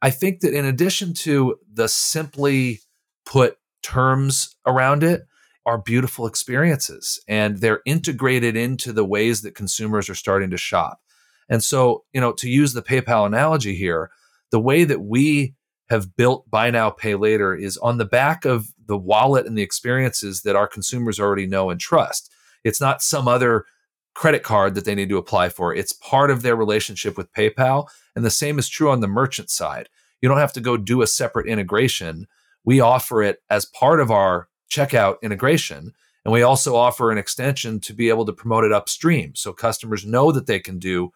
[0.00, 2.80] I think that in addition to the simply
[3.26, 5.22] put terms around it,
[5.68, 11.02] are beautiful experiences and they're integrated into the ways that consumers are starting to shop.
[11.50, 14.10] And so, you know, to use the PayPal analogy here,
[14.50, 15.54] the way that we
[15.90, 19.62] have built buy now, pay later is on the back of the wallet and the
[19.62, 22.32] experiences that our consumers already know and trust.
[22.64, 23.66] It's not some other
[24.14, 25.74] credit card that they need to apply for.
[25.74, 27.88] It's part of their relationship with PayPal.
[28.16, 29.90] And the same is true on the merchant side.
[30.22, 32.26] You don't have to go do a separate integration.
[32.64, 35.92] We offer it as part of our checkout integration.
[36.24, 39.34] And we also offer an extension to be able to promote it upstream.
[39.34, 41.10] So customers know that they can do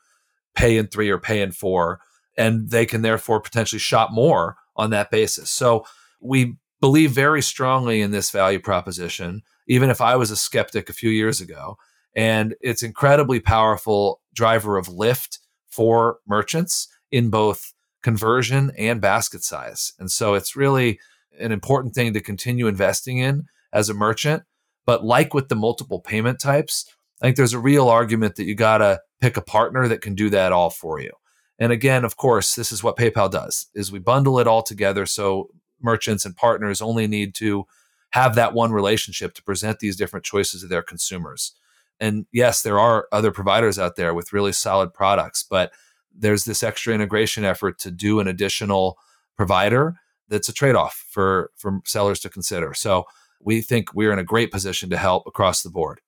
[0.54, 2.00] pay in three or pay in four,
[2.36, 5.50] and they can therefore potentially shop more on that basis.
[5.50, 5.84] So
[6.20, 10.94] we believe very strongly in this value proposition, even if I was a skeptic a
[10.94, 11.76] few years ago
[12.14, 15.38] and it's incredibly powerful driver of lift
[15.68, 19.92] for merchants in both conversion and basket size.
[19.98, 20.98] And so it's really
[21.38, 24.42] an important thing to continue investing in as a merchant.
[24.84, 26.86] But like with the multiple payment types,
[27.20, 30.14] I think there's a real argument that you got to pick a partner that can
[30.14, 31.12] do that all for you.
[31.58, 35.06] And again, of course, this is what PayPal does is we bundle it all together
[35.06, 35.48] so
[35.80, 37.64] merchants and partners only need to
[38.10, 41.54] have that one relationship to present these different choices to their consumers.
[42.00, 45.72] And yes, there are other providers out there with really solid products, but
[46.14, 48.98] there's this extra integration effort to do an additional
[49.36, 49.96] provider
[50.32, 52.74] that's a trade-off for for sellers to consider.
[52.74, 53.04] So
[53.40, 56.00] we think we're in a great position to help across the board.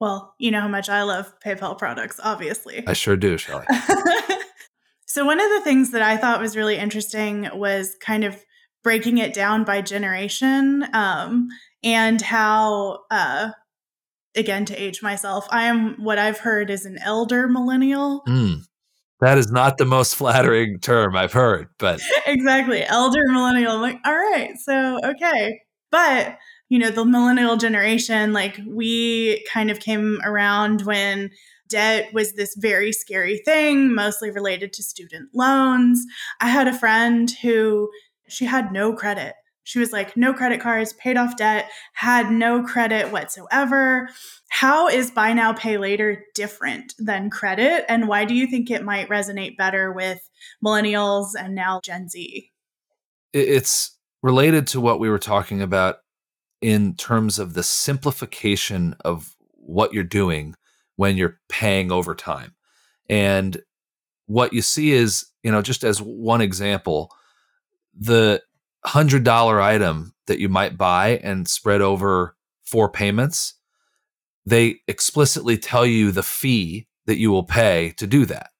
[0.00, 2.86] Well, you know how much I love PayPal products, obviously.
[2.86, 3.66] I sure do, Shelly.
[5.06, 8.42] so one of the things that I thought was really interesting was kind of
[8.84, 11.48] breaking it down by generation um,
[11.82, 13.50] and how uh,
[14.36, 18.60] again to age myself i am what i've heard is an elder millennial mm,
[19.20, 22.82] that is not the most flattering term i've heard but exactly.
[22.84, 25.60] Elder millennial i'm like all right so okay.
[25.90, 31.30] But you know the millennial generation like we kind of came around when
[31.68, 36.04] debt was this very scary thing mostly related to student loans.
[36.40, 37.90] I had a friend who
[38.28, 39.34] she had no credit
[39.66, 44.08] she was like, no credit cards, paid off debt, had no credit whatsoever.
[44.48, 47.84] How is buy now, pay later different than credit?
[47.88, 50.20] And why do you think it might resonate better with
[50.64, 52.52] millennials and now Gen Z?
[53.32, 55.96] It's related to what we were talking about
[56.60, 60.54] in terms of the simplification of what you're doing
[60.94, 62.54] when you're paying over time.
[63.10, 63.60] And
[64.26, 67.10] what you see is, you know, just as one example,
[67.98, 68.42] the
[68.86, 73.54] hundred dollar item that you might buy and spread over four payments,
[74.44, 78.50] they explicitly tell you the fee that you will pay to do that.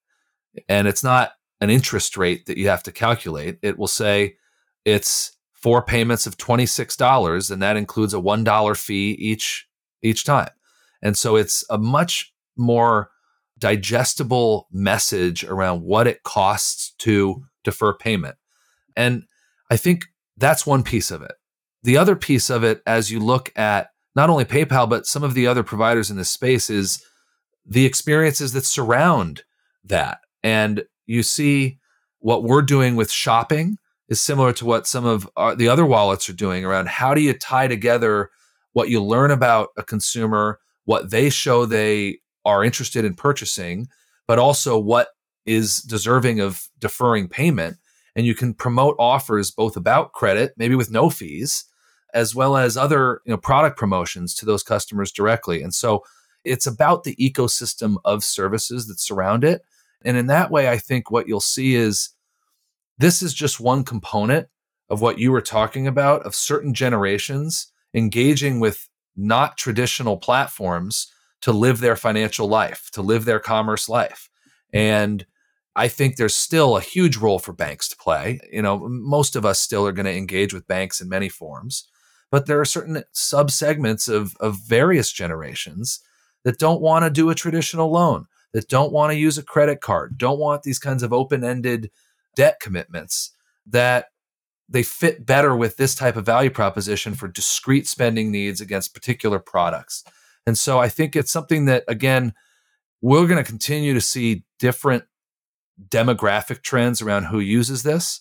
[0.68, 3.59] And it's not an interest rate that you have to calculate.
[3.62, 4.37] It will say
[4.85, 9.66] it's four payments of $26 and that includes a $1 fee each
[10.03, 10.51] each time.
[11.03, 13.11] And so it's a much more
[13.59, 18.37] digestible message around what it costs to defer payment.
[18.97, 19.24] And
[19.70, 20.05] I think
[20.37, 21.32] that's one piece of it.
[21.82, 25.34] the other piece of it, as you look at not only PayPal, but some of
[25.34, 27.03] the other providers in this space, is
[27.64, 29.43] the experiences that surround
[29.84, 30.18] that.
[30.43, 31.78] And you see
[32.18, 33.78] what we're doing with shopping
[34.09, 37.20] is similar to what some of our, the other wallets are doing around how do
[37.20, 38.30] you tie together
[38.72, 43.87] what you learn about a consumer, what they show they are interested in purchasing,
[44.26, 45.09] but also what
[45.45, 47.76] is deserving of deferring payment.
[48.17, 51.64] And you can promote offers both about credit, maybe with no fees,
[52.14, 55.62] as well as other you know, product promotions to those customers directly.
[55.62, 56.03] And so
[56.43, 59.62] it's about the ecosystem of services that surround it.
[60.05, 62.11] And in that way, I think what you'll see is
[62.99, 64.49] this is just one component
[64.89, 71.12] of what you were talking about of certain generations engaging with not traditional platforms
[71.43, 74.31] to live their financial life, to live their commerce life.
[74.73, 75.27] And
[75.77, 78.41] I think there's still a huge role for banks to play.
[78.51, 81.87] You know, most of us still are going to engage with banks in many forms,
[82.31, 86.01] but there are certain subsegments of, of various generations
[86.45, 88.24] that don't want to do a traditional loan,
[88.55, 91.91] that don't want to use a credit card, don't want these kinds of open ended
[92.37, 93.35] debt commitments
[93.66, 94.07] that
[94.68, 99.39] they fit better with this type of value proposition for discrete spending needs against particular
[99.39, 100.05] products.
[100.47, 102.33] And so I think it's something that, again,
[103.03, 105.05] we're going to continue to see different
[105.89, 108.20] demographic trends around who uses this.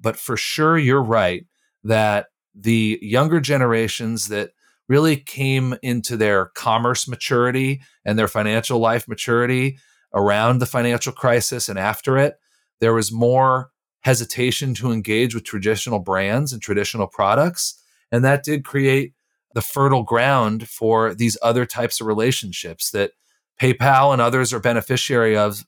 [0.00, 1.46] But for sure, you're right
[1.84, 4.50] that the younger generations that
[4.88, 9.78] really came into their commerce maturity and their financial life maturity
[10.12, 12.34] around the financial crisis and after it
[12.80, 17.80] there was more hesitation to engage with traditional brands and traditional products.
[18.10, 19.14] And that did create
[19.54, 23.12] the fertile ground for these other types of relationships that
[23.60, 25.64] PayPal and others are beneficiary of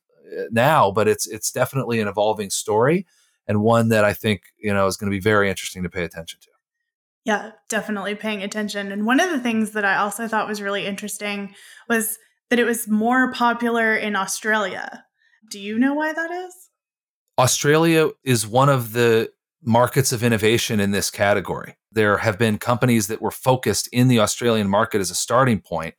[0.50, 3.06] now, but it's it's definitely an evolving story
[3.46, 6.04] and one that I think, you know, is going to be very interesting to pay
[6.04, 6.48] attention to.
[7.24, 8.92] Yeah, definitely paying attention.
[8.92, 11.54] And one of the things that I also thought was really interesting
[11.88, 12.18] was
[12.50, 15.04] that it was more popular in Australia.
[15.50, 16.54] Do you know why that is?
[17.38, 19.30] Australia is one of the
[19.62, 21.76] markets of innovation in this category.
[21.90, 25.94] There have been companies that were focused in the Australian market as a starting point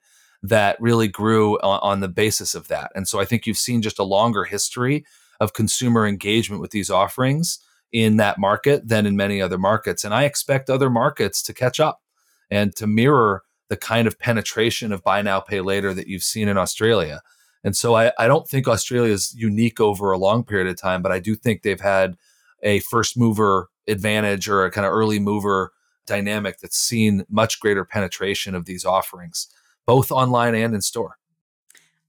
[0.49, 2.91] that really grew on, on, the basis of that.
[2.95, 5.05] And so I think you've seen just a longer history
[5.39, 7.59] of consumer engagement with these offerings
[7.91, 10.03] in that market than in many other markets.
[10.03, 12.01] And I expect other markets to catch up
[12.49, 16.47] and to mirror the kind of penetration of buy now, pay later that you've seen
[16.47, 17.21] in Australia.
[17.63, 21.01] And so I, I don't think Australia is unique over a long period of time,
[21.01, 22.15] but I do think they've had
[22.61, 25.71] a first mover advantage or a kind of early mover
[26.05, 29.47] dynamic that's seen much greater penetration of these offerings,
[29.85, 31.17] both online and in store.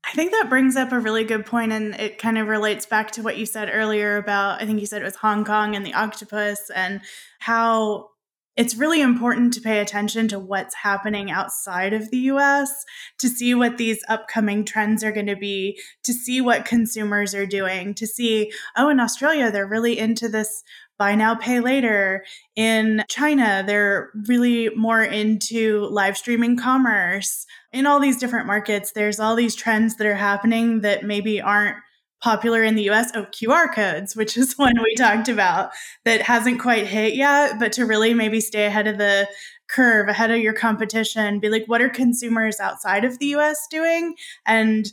[0.04, 3.10] I think that brings up a really good point, and it kind of relates back
[3.12, 5.84] to what you said earlier about I think you said it was Hong Kong and
[5.84, 7.00] the octopus, and
[7.40, 8.10] how
[8.56, 12.84] it's really important to pay attention to what's happening outside of the US
[13.18, 17.46] to see what these upcoming trends are going to be, to see what consumers are
[17.46, 20.64] doing, to see, oh, in Australia, they're really into this
[20.98, 22.24] buy now, pay later.
[22.54, 27.46] In China, they're really more into live streaming commerce.
[27.72, 31.76] In all these different markets, there's all these trends that are happening that maybe aren't
[32.22, 33.10] popular in the US.
[33.14, 35.70] Oh, QR codes, which is one we talked about
[36.04, 39.28] that hasn't quite hit yet, but to really maybe stay ahead of the
[39.68, 44.14] curve, ahead of your competition, be like, what are consumers outside of the US doing?
[44.46, 44.86] And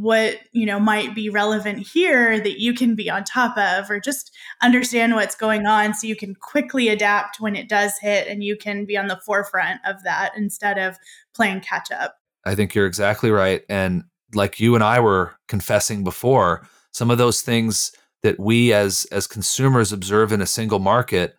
[0.00, 3.98] what you know might be relevant here that you can be on top of or
[3.98, 8.44] just understand what's going on so you can quickly adapt when it does hit and
[8.44, 10.96] you can be on the forefront of that instead of
[11.34, 12.16] playing catch up.
[12.44, 13.62] I think you're exactly right.
[13.68, 17.92] And like you and I were confessing before, some of those things
[18.22, 21.36] that we as as consumers observe in a single market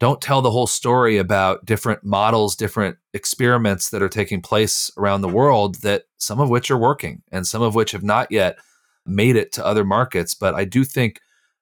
[0.00, 5.20] don't tell the whole story about different models, different experiments that are taking place around
[5.20, 5.36] the mm-hmm.
[5.36, 8.58] world that some of which are working and some of which have not yet
[9.06, 11.20] made it to other markets, but I do think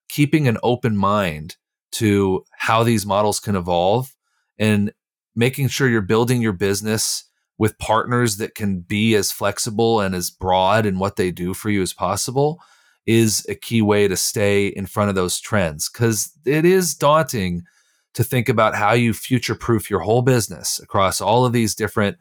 [0.09, 1.57] keeping an open mind
[1.91, 4.15] to how these models can evolve
[4.59, 4.93] and
[5.35, 7.25] making sure you're building your business
[7.59, 11.71] with partners that can be as flexible and as broad in what they do for
[11.71, 12.61] you as possible
[13.07, 15.89] is a key way to stay in front of those trends.
[15.89, 17.65] Because it is daunting
[18.19, 22.17] to think about how you future proof your whole business across all of these different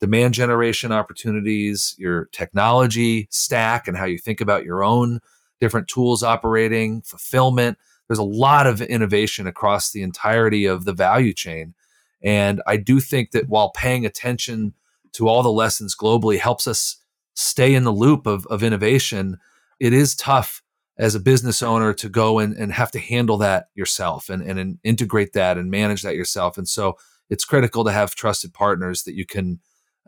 [0.00, 5.20] demand generation opportunities, your technology stack, and how you think about your own
[5.60, 7.78] different tools operating, fulfillment.
[8.08, 11.74] There's a lot of innovation across the entirety of the value chain.
[12.20, 14.74] And I do think that while paying attention
[15.12, 16.96] to all the lessons globally helps us
[17.34, 19.36] stay in the loop of, of innovation,
[19.78, 20.64] it is tough
[20.98, 24.58] as a business owner to go and, and have to handle that yourself and, and,
[24.58, 26.58] and integrate that and manage that yourself.
[26.58, 26.96] And so
[27.30, 29.60] it's critical to have trusted partners that you can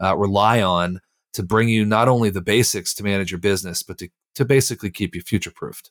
[0.02, 1.00] uh, rely on
[1.34, 4.90] to bring you not only the basics to manage your business, but to, to basically
[4.90, 5.90] keep you future proofed.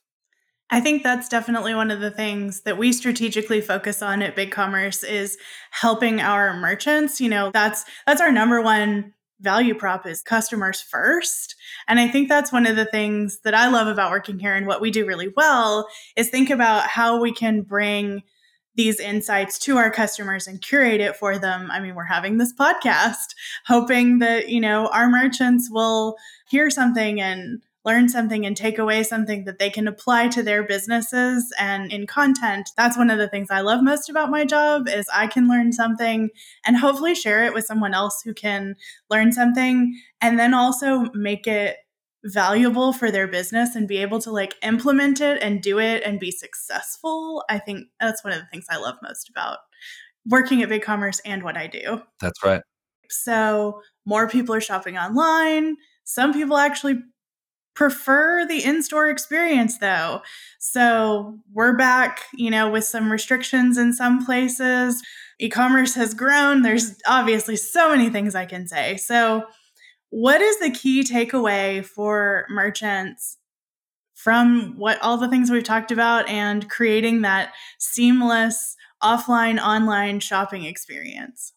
[0.72, 5.08] I think that's definitely one of the things that we strategically focus on at BigCommerce
[5.08, 5.36] is
[5.72, 7.20] helping our merchants.
[7.20, 11.56] You know, that's that's our number one value prop is customers first.
[11.88, 14.66] And I think that's one of the things that I love about working here and
[14.66, 18.22] what we do really well is think about how we can bring
[18.76, 21.70] these insights to our customers and curate it for them.
[21.70, 23.34] I mean, we're having this podcast
[23.66, 26.16] hoping that, you know, our merchants will
[26.48, 30.62] hear something and learn something and take away something that they can apply to their
[30.62, 34.86] businesses and in content that's one of the things i love most about my job
[34.88, 36.28] is i can learn something
[36.66, 38.74] and hopefully share it with someone else who can
[39.08, 41.76] learn something and then also make it
[42.24, 46.20] valuable for their business and be able to like implement it and do it and
[46.20, 47.42] be successful.
[47.48, 49.58] I think that's one of the things i love most about
[50.26, 52.02] working at BigCommerce and what i do.
[52.20, 52.62] That's right.
[53.08, 55.76] So more people are shopping online.
[56.04, 56.98] Some people actually
[57.80, 60.20] prefer the in-store experience though.
[60.58, 65.02] So we're back, you know, with some restrictions in some places.
[65.38, 66.60] E-commerce has grown.
[66.60, 68.98] There's obviously so many things I can say.
[68.98, 69.44] So
[70.10, 73.38] what is the key takeaway for merchants
[74.12, 80.66] from what all the things we've talked about and creating that seamless offline online shopping
[80.66, 81.54] experience?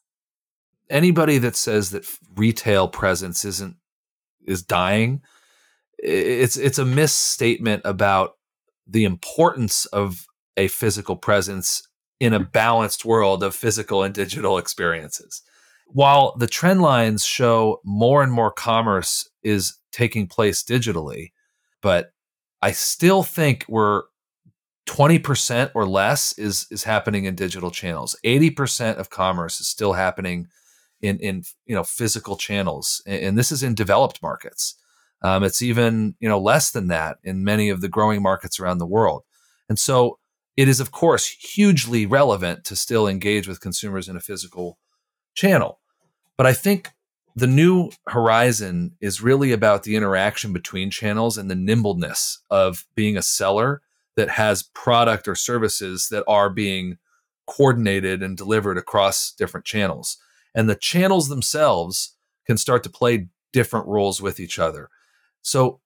[0.90, 3.76] Anybody that says that retail presence isn't
[4.48, 5.22] is dying
[6.04, 8.34] it's it's a misstatement about
[8.86, 10.26] the importance of
[10.58, 11.88] a physical presence
[12.20, 12.52] in a mm-hmm.
[12.52, 15.42] balanced world of physical and digital experiences.
[15.88, 21.32] While the trend lines show more and more commerce is taking place digitally,
[21.82, 22.12] but
[22.62, 24.04] I still think we're
[24.88, 28.16] 20% or less is is happening in digital channels.
[28.26, 30.48] 80% of commerce is still happening
[31.02, 34.76] in in you know physical channels and this is in developed markets.
[35.24, 38.78] Um, it's even you know less than that in many of the growing markets around
[38.78, 39.24] the world.
[39.70, 40.20] And so
[40.58, 44.78] it is of course hugely relevant to still engage with consumers in a physical
[45.34, 45.80] channel.
[46.38, 46.92] But I think
[47.36, 53.18] the new horizon is really about the interaction between channels and the nimbleness of being
[53.18, 53.82] a seller
[54.16, 56.98] that has product or services that are being
[57.48, 60.18] coordinated and delivered across different channels.
[60.54, 62.16] And the channels themselves
[62.46, 64.90] can start to play different roles with each other.
[65.44, 65.80] So,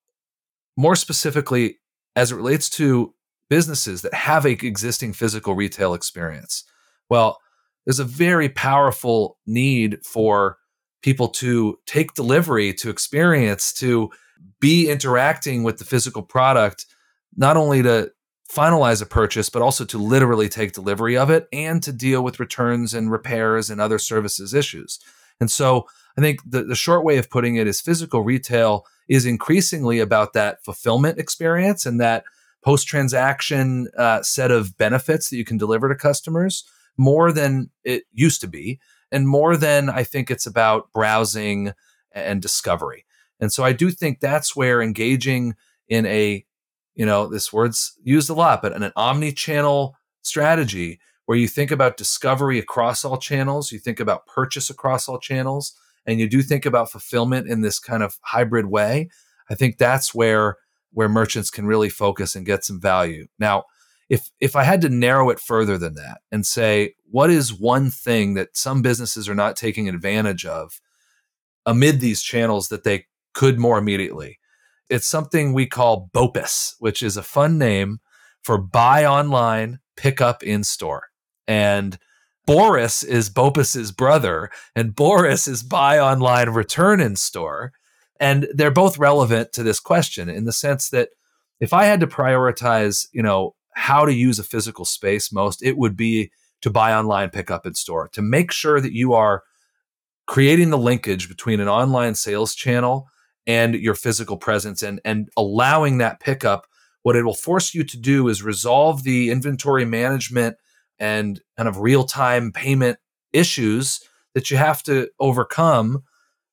[0.77, 1.79] more specifically,
[2.15, 3.13] as it relates to
[3.49, 6.63] businesses that have a existing physical retail experience,
[7.09, 7.39] well,
[7.85, 10.57] there's a very powerful need for
[11.01, 14.11] people to take delivery, to experience, to
[14.59, 16.85] be interacting with the physical product,
[17.35, 18.11] not only to
[18.51, 22.39] finalize a purchase, but also to literally take delivery of it and to deal with
[22.39, 24.99] returns and repairs and other services issues.
[25.39, 25.85] And so
[26.17, 30.33] I think the, the short way of putting it is physical retail is increasingly about
[30.33, 32.23] that fulfillment experience and that
[32.63, 36.63] post transaction uh, set of benefits that you can deliver to customers
[36.97, 38.79] more than it used to be,
[39.11, 41.73] and more than I think it's about browsing
[42.11, 43.05] and discovery.
[43.39, 45.55] And so I do think that's where engaging
[45.87, 46.43] in a,
[46.95, 51.47] you know, this word's used a lot, but in an omni channel strategy where you
[51.49, 55.73] think about discovery across all channels, you think about purchase across all channels,
[56.05, 59.09] and you do think about fulfillment in this kind of hybrid way,
[59.49, 60.55] I think that's where
[60.93, 63.27] where merchants can really focus and get some value.
[63.37, 63.65] Now,
[64.07, 67.91] if if I had to narrow it further than that and say what is one
[67.91, 70.79] thing that some businesses are not taking advantage of
[71.65, 74.39] amid these channels that they could more immediately,
[74.89, 77.99] it's something we call BOPIS, which is a fun name
[78.41, 81.09] for buy online, pick up in store.
[81.47, 81.97] And
[82.45, 87.73] Boris is Bopis's brother, and Boris is buy online, return in store.
[88.19, 91.09] And they're both relevant to this question in the sense that
[91.59, 95.77] if I had to prioritize, you know, how to use a physical space most, it
[95.77, 96.31] would be
[96.61, 99.43] to buy online, pick up in store, to make sure that you are
[100.25, 103.07] creating the linkage between an online sales channel
[103.45, 106.65] and your physical presence and, and allowing that pickup.
[107.03, 110.57] What it will force you to do is resolve the inventory management
[110.99, 112.97] and kind of real time payment
[113.33, 114.01] issues
[114.33, 116.03] that you have to overcome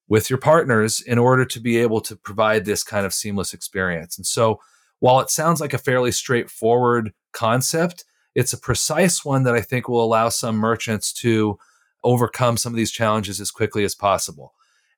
[0.08, 4.16] with your partners in order to be able to provide this kind of seamless experience.
[4.16, 4.60] And so,
[5.00, 9.88] while it sounds like a fairly straightforward concept, it's a precise one that I think
[9.88, 11.58] will allow some merchants to
[12.02, 14.54] overcome some of these challenges as quickly as possible.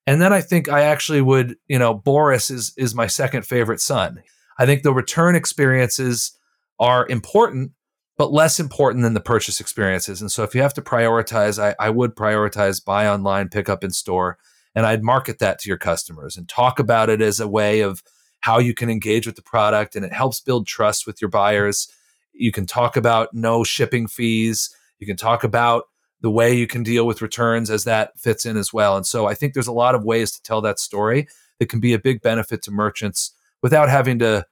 [0.07, 3.81] And then I think I actually would, you know, Boris is is my second favorite
[3.81, 4.23] son.
[4.59, 6.33] I think the return experiences
[6.79, 7.73] are important
[8.17, 10.21] but less important than the purchase experiences.
[10.21, 13.85] And so if you have to prioritize, I, I would prioritize buy online, pick up
[13.85, 14.39] in store,
[14.75, 18.03] and I'd market that to your customers and talk about it as a way of
[18.41, 21.89] how you can engage with the product and it helps build trust with your buyers.
[22.33, 24.75] You can talk about no shipping fees.
[24.99, 25.85] You can talk about
[26.21, 28.97] the way you can deal with returns as that fits in as well.
[28.97, 31.81] And so I think there's a lot of ways to tell that story that can
[31.81, 34.47] be a big benefit to merchants without having to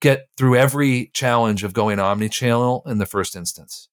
[0.00, 3.88] get through every challenge of going omni-channel in the first instance.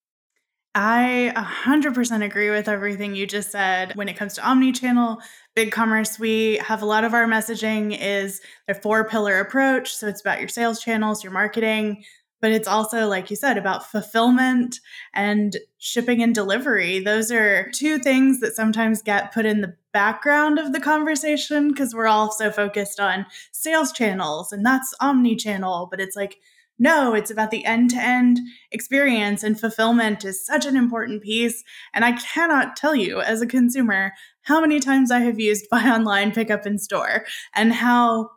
[0.78, 3.96] I 100% agree with everything you just said.
[3.96, 5.20] When it comes to omni-channel,
[5.56, 9.96] BigCommerce, we have a lot of our messaging is a four pillar approach.
[9.96, 12.04] So it's about your sales channels, your marketing,
[12.46, 14.80] but it's also, like you said, about fulfillment
[15.16, 17.00] and shipping and delivery.
[17.00, 21.96] Those are two things that sometimes get put in the background of the conversation because
[21.96, 25.88] we're all so focused on sales channels and that's omni channel.
[25.90, 26.38] But it's like,
[26.78, 28.42] no, it's about the end to end
[28.72, 31.64] experience, and fulfillment is such an important piece.
[31.96, 35.86] And I cannot tell you as a consumer how many times I have used buy
[35.86, 37.26] online, pick up in store,
[37.56, 38.30] and how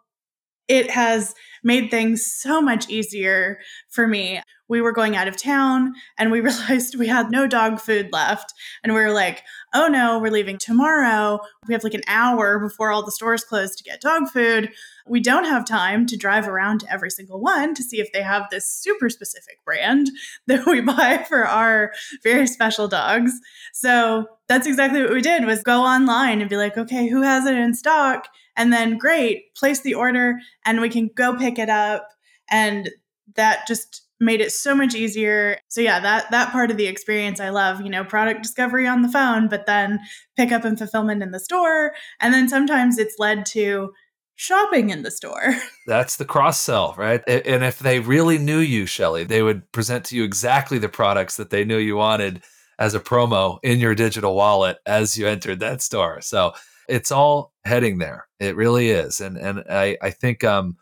[0.66, 4.40] it has made things so much easier for me.
[4.68, 8.52] We were going out of town and we realized we had no dog food left.
[8.82, 9.42] And we were like,
[9.74, 11.40] oh no, we're leaving tomorrow.
[11.66, 14.70] We have like an hour before all the stores close to get dog food.
[15.06, 18.22] We don't have time to drive around to every single one to see if they
[18.22, 20.10] have this super specific brand
[20.46, 21.92] that we buy for our
[22.22, 23.32] very special dogs.
[23.72, 27.46] So that's exactly what we did was go online and be like, okay, who has
[27.46, 28.28] it in stock?
[28.58, 32.08] And then great, place the order and we can go pick it up.
[32.50, 32.90] And
[33.36, 35.58] that just made it so much easier.
[35.68, 39.02] So yeah, that that part of the experience I love, you know, product discovery on
[39.02, 40.00] the phone, but then
[40.36, 41.94] pick up and fulfillment in the store.
[42.20, 43.92] And then sometimes it's led to
[44.34, 45.54] shopping in the store.
[45.86, 47.22] That's the cross sell, right?
[47.28, 51.36] And if they really knew you, Shelly, they would present to you exactly the products
[51.36, 52.42] that they knew you wanted
[52.78, 56.20] as a promo in your digital wallet as you entered that store.
[56.20, 56.52] So
[56.88, 58.26] it's all heading there.
[58.40, 59.20] It really is.
[59.20, 60.76] And and I, I think um,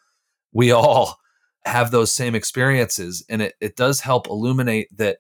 [0.53, 1.19] we all
[1.67, 3.25] have those same experiences.
[3.29, 5.19] And it, it does help illuminate that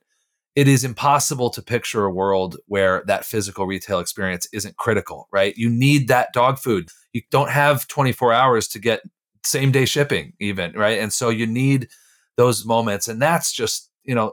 [0.54, 5.54] it is impossible to picture a world where that physical retail experience isn't critical, right?
[5.56, 6.88] You need that dog food.
[7.12, 9.02] You don't have 24 hours to get
[9.44, 10.98] same day shipping, even, right?
[10.98, 11.88] And so you need
[12.36, 13.06] those moments.
[13.08, 14.32] And that's just, you know,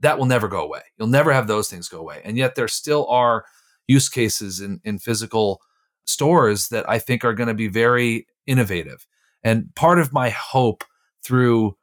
[0.00, 0.82] that will never go away.
[0.96, 2.22] You'll never have those things go away.
[2.24, 3.44] And yet there still are
[3.86, 5.60] use cases in, in physical
[6.04, 9.06] stores that I think are going to be very innovative.
[9.44, 10.84] And part of my hope
[11.22, 11.76] through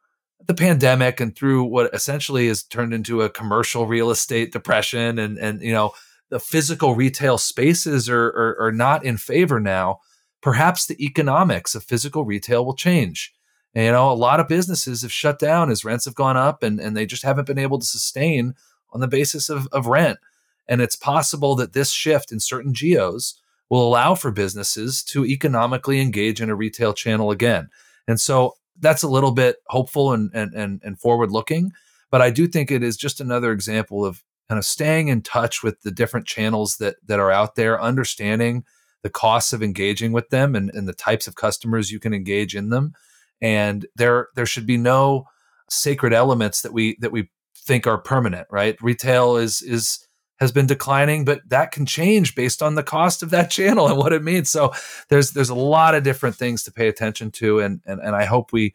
[0.46, 5.38] the pandemic and through what essentially has turned into a commercial real estate depression and
[5.38, 5.92] and you know
[6.30, 10.00] the physical retail spaces are, are, are not in favor now
[10.40, 13.32] perhaps the economics of physical retail will change
[13.74, 16.62] and, you know a lot of businesses have shut down as rents have gone up
[16.62, 18.54] and, and they just haven't been able to sustain
[18.92, 20.18] on the basis of, of rent
[20.66, 23.40] and it's possible that this shift in certain geos
[23.70, 27.70] will allow for businesses to economically engage in a retail channel again.
[28.06, 31.72] And so that's a little bit hopeful and and and, and forward looking.
[32.10, 35.62] But I do think it is just another example of kind of staying in touch
[35.62, 38.64] with the different channels that that are out there, understanding
[39.02, 42.54] the costs of engaging with them and, and the types of customers you can engage
[42.54, 42.92] in them.
[43.40, 45.26] And there there should be no
[45.70, 48.76] sacred elements that we that we think are permanent, right?
[48.82, 50.06] Retail is is
[50.40, 53.98] has been declining, but that can change based on the cost of that channel and
[53.98, 54.50] what it means.
[54.50, 54.72] So
[55.08, 58.24] there's there's a lot of different things to pay attention to, and and and I
[58.24, 58.74] hope we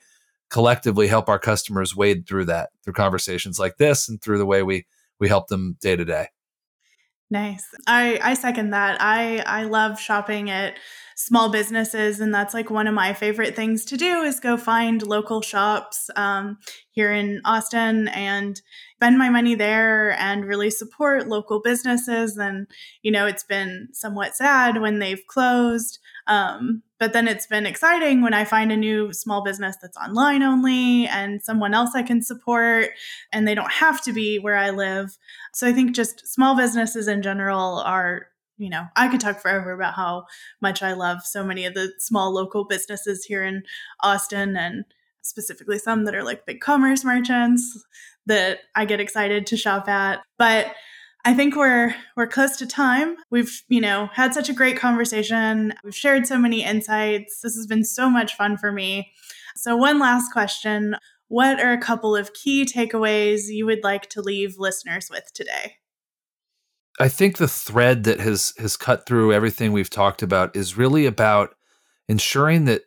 [0.49, 4.61] collectively help our customers wade through that through conversations like this and through the way
[4.61, 4.85] we
[5.19, 6.27] we help them day to day.
[7.31, 7.65] Nice.
[7.87, 8.97] I I second that.
[9.01, 10.75] I I love shopping at
[11.15, 15.01] small businesses and that's like one of my favorite things to do is go find
[15.01, 16.57] local shops um,
[16.91, 18.61] here in austin and
[18.97, 22.67] spend my money there and really support local businesses and
[23.01, 28.21] you know it's been somewhat sad when they've closed um, but then it's been exciting
[28.21, 32.21] when i find a new small business that's online only and someone else i can
[32.21, 32.89] support
[33.31, 35.17] and they don't have to be where i live.
[35.53, 38.27] So i think just small businesses in general are
[38.57, 40.27] you know, I could talk forever about how
[40.61, 43.63] much I love so many of the small local businesses here in
[44.01, 44.85] Austin and
[45.25, 47.83] specifically some that are like BigCommerce merchants
[48.25, 50.21] that I get excited to shop at.
[50.37, 50.73] But
[51.25, 53.15] I think we're we're close to time.
[53.31, 55.73] We've, you know, had such a great conversation.
[55.83, 57.41] We've shared so many insights.
[57.41, 59.11] This has been so much fun for me.
[59.55, 60.95] So one last question,
[61.27, 65.77] what are a couple of key takeaways you would like to leave listeners with today?
[66.99, 71.07] I think the thread that has has cut through everything we've talked about is really
[71.07, 71.55] about
[72.07, 72.83] ensuring that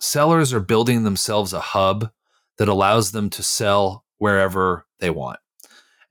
[0.00, 2.10] sellers are building themselves a hub
[2.58, 5.38] that allows them to sell wherever they want.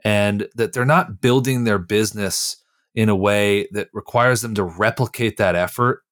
[0.04, 2.58] And that they're not building their business
[2.96, 6.04] in a way that requires them to replicate that effort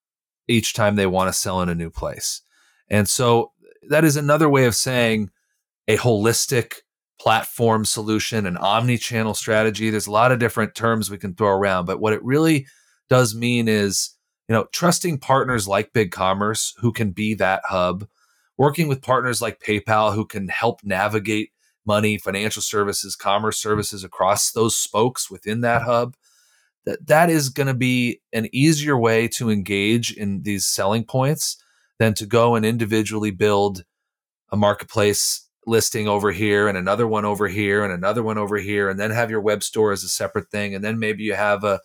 [0.48, 2.42] each time they want to sell in a new place.
[2.90, 3.52] And so
[3.90, 5.30] that is another way of saying
[5.88, 6.76] a holistic
[7.20, 9.90] platform solution, an omni channel strategy.
[9.90, 12.68] There's a lot of different terms we can throw around, but what it really
[13.10, 14.12] does mean is,
[14.48, 18.08] you know, trusting partners like BigCommerce who can be that hub,
[18.58, 21.52] working with partners like PayPal who can help navigate
[21.86, 26.16] money, financial services, commerce services across those spokes within that hub.
[26.86, 31.62] That that is going to be an easier way to engage in these selling points
[32.00, 33.84] than to go and individually build
[34.52, 38.88] a marketplace listing over here and another one over here and another one over here
[38.88, 41.66] and then have your web store as a separate thing and then maybe you have
[41.66, 41.82] a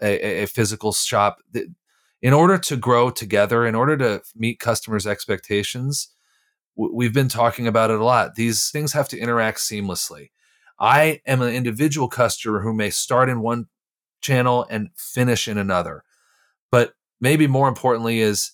[0.00, 1.38] a, a physical shop
[2.26, 6.08] in order to grow together in order to meet customers expectations
[6.76, 8.34] we've been talking about it a lot.
[8.34, 10.30] These things have to interact seamlessly.
[10.78, 13.66] I am an individual customer who may start in one
[14.20, 16.04] channel and finish in another.
[16.70, 18.52] But maybe more importantly is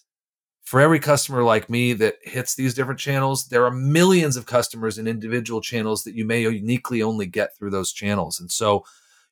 [0.63, 4.99] for every customer like me that hits these different channels, there are millions of customers
[4.99, 8.39] in individual channels that you may uniquely only get through those channels.
[8.39, 8.85] And so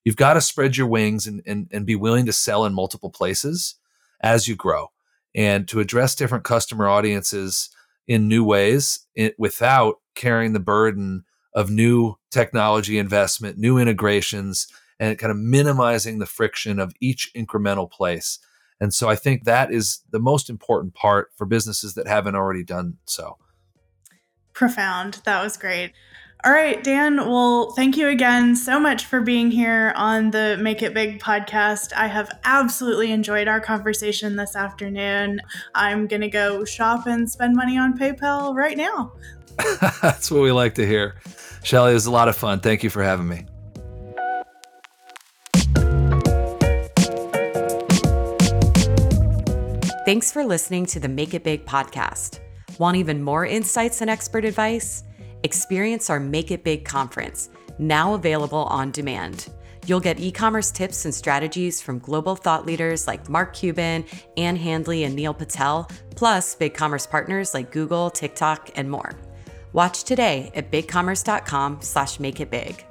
[0.02, 3.10] you've got to spread your wings and, and, and be willing to sell in multiple
[3.10, 3.76] places
[4.22, 4.88] as you grow
[5.34, 7.70] and to address different customer audiences
[8.06, 14.66] in new ways it, without carrying the burden of new technology investment, new integrations,
[14.98, 18.38] and kind of minimizing the friction of each incremental place.
[18.80, 22.64] And so I think that is the most important part for businesses that haven't already
[22.64, 23.36] done so.
[24.52, 25.20] Profound.
[25.24, 25.92] That was great.
[26.42, 27.18] All right, Dan.
[27.18, 31.92] Well, thank you again so much for being here on the Make It Big podcast.
[31.94, 35.42] I have absolutely enjoyed our conversation this afternoon.
[35.74, 39.12] I'm going to go shop and spend money on PayPal right now.
[40.00, 41.16] That's what we like to hear.
[41.62, 42.60] Shelly, it was a lot of fun.
[42.60, 43.44] Thank you for having me.
[50.06, 52.40] Thanks for listening to the Make It Big podcast.
[52.78, 55.04] Want even more insights and expert advice?
[55.42, 59.48] Experience our Make It Big conference, now available on demand.
[59.86, 64.04] You'll get e commerce tips and strategies from global thought leaders like Mark Cuban,
[64.36, 69.18] Ann Handley, and Neil Patel, plus BigCommerce partners like Google, TikTok, and more.
[69.72, 72.84] Watch today at bigcommerce.com slash make it big.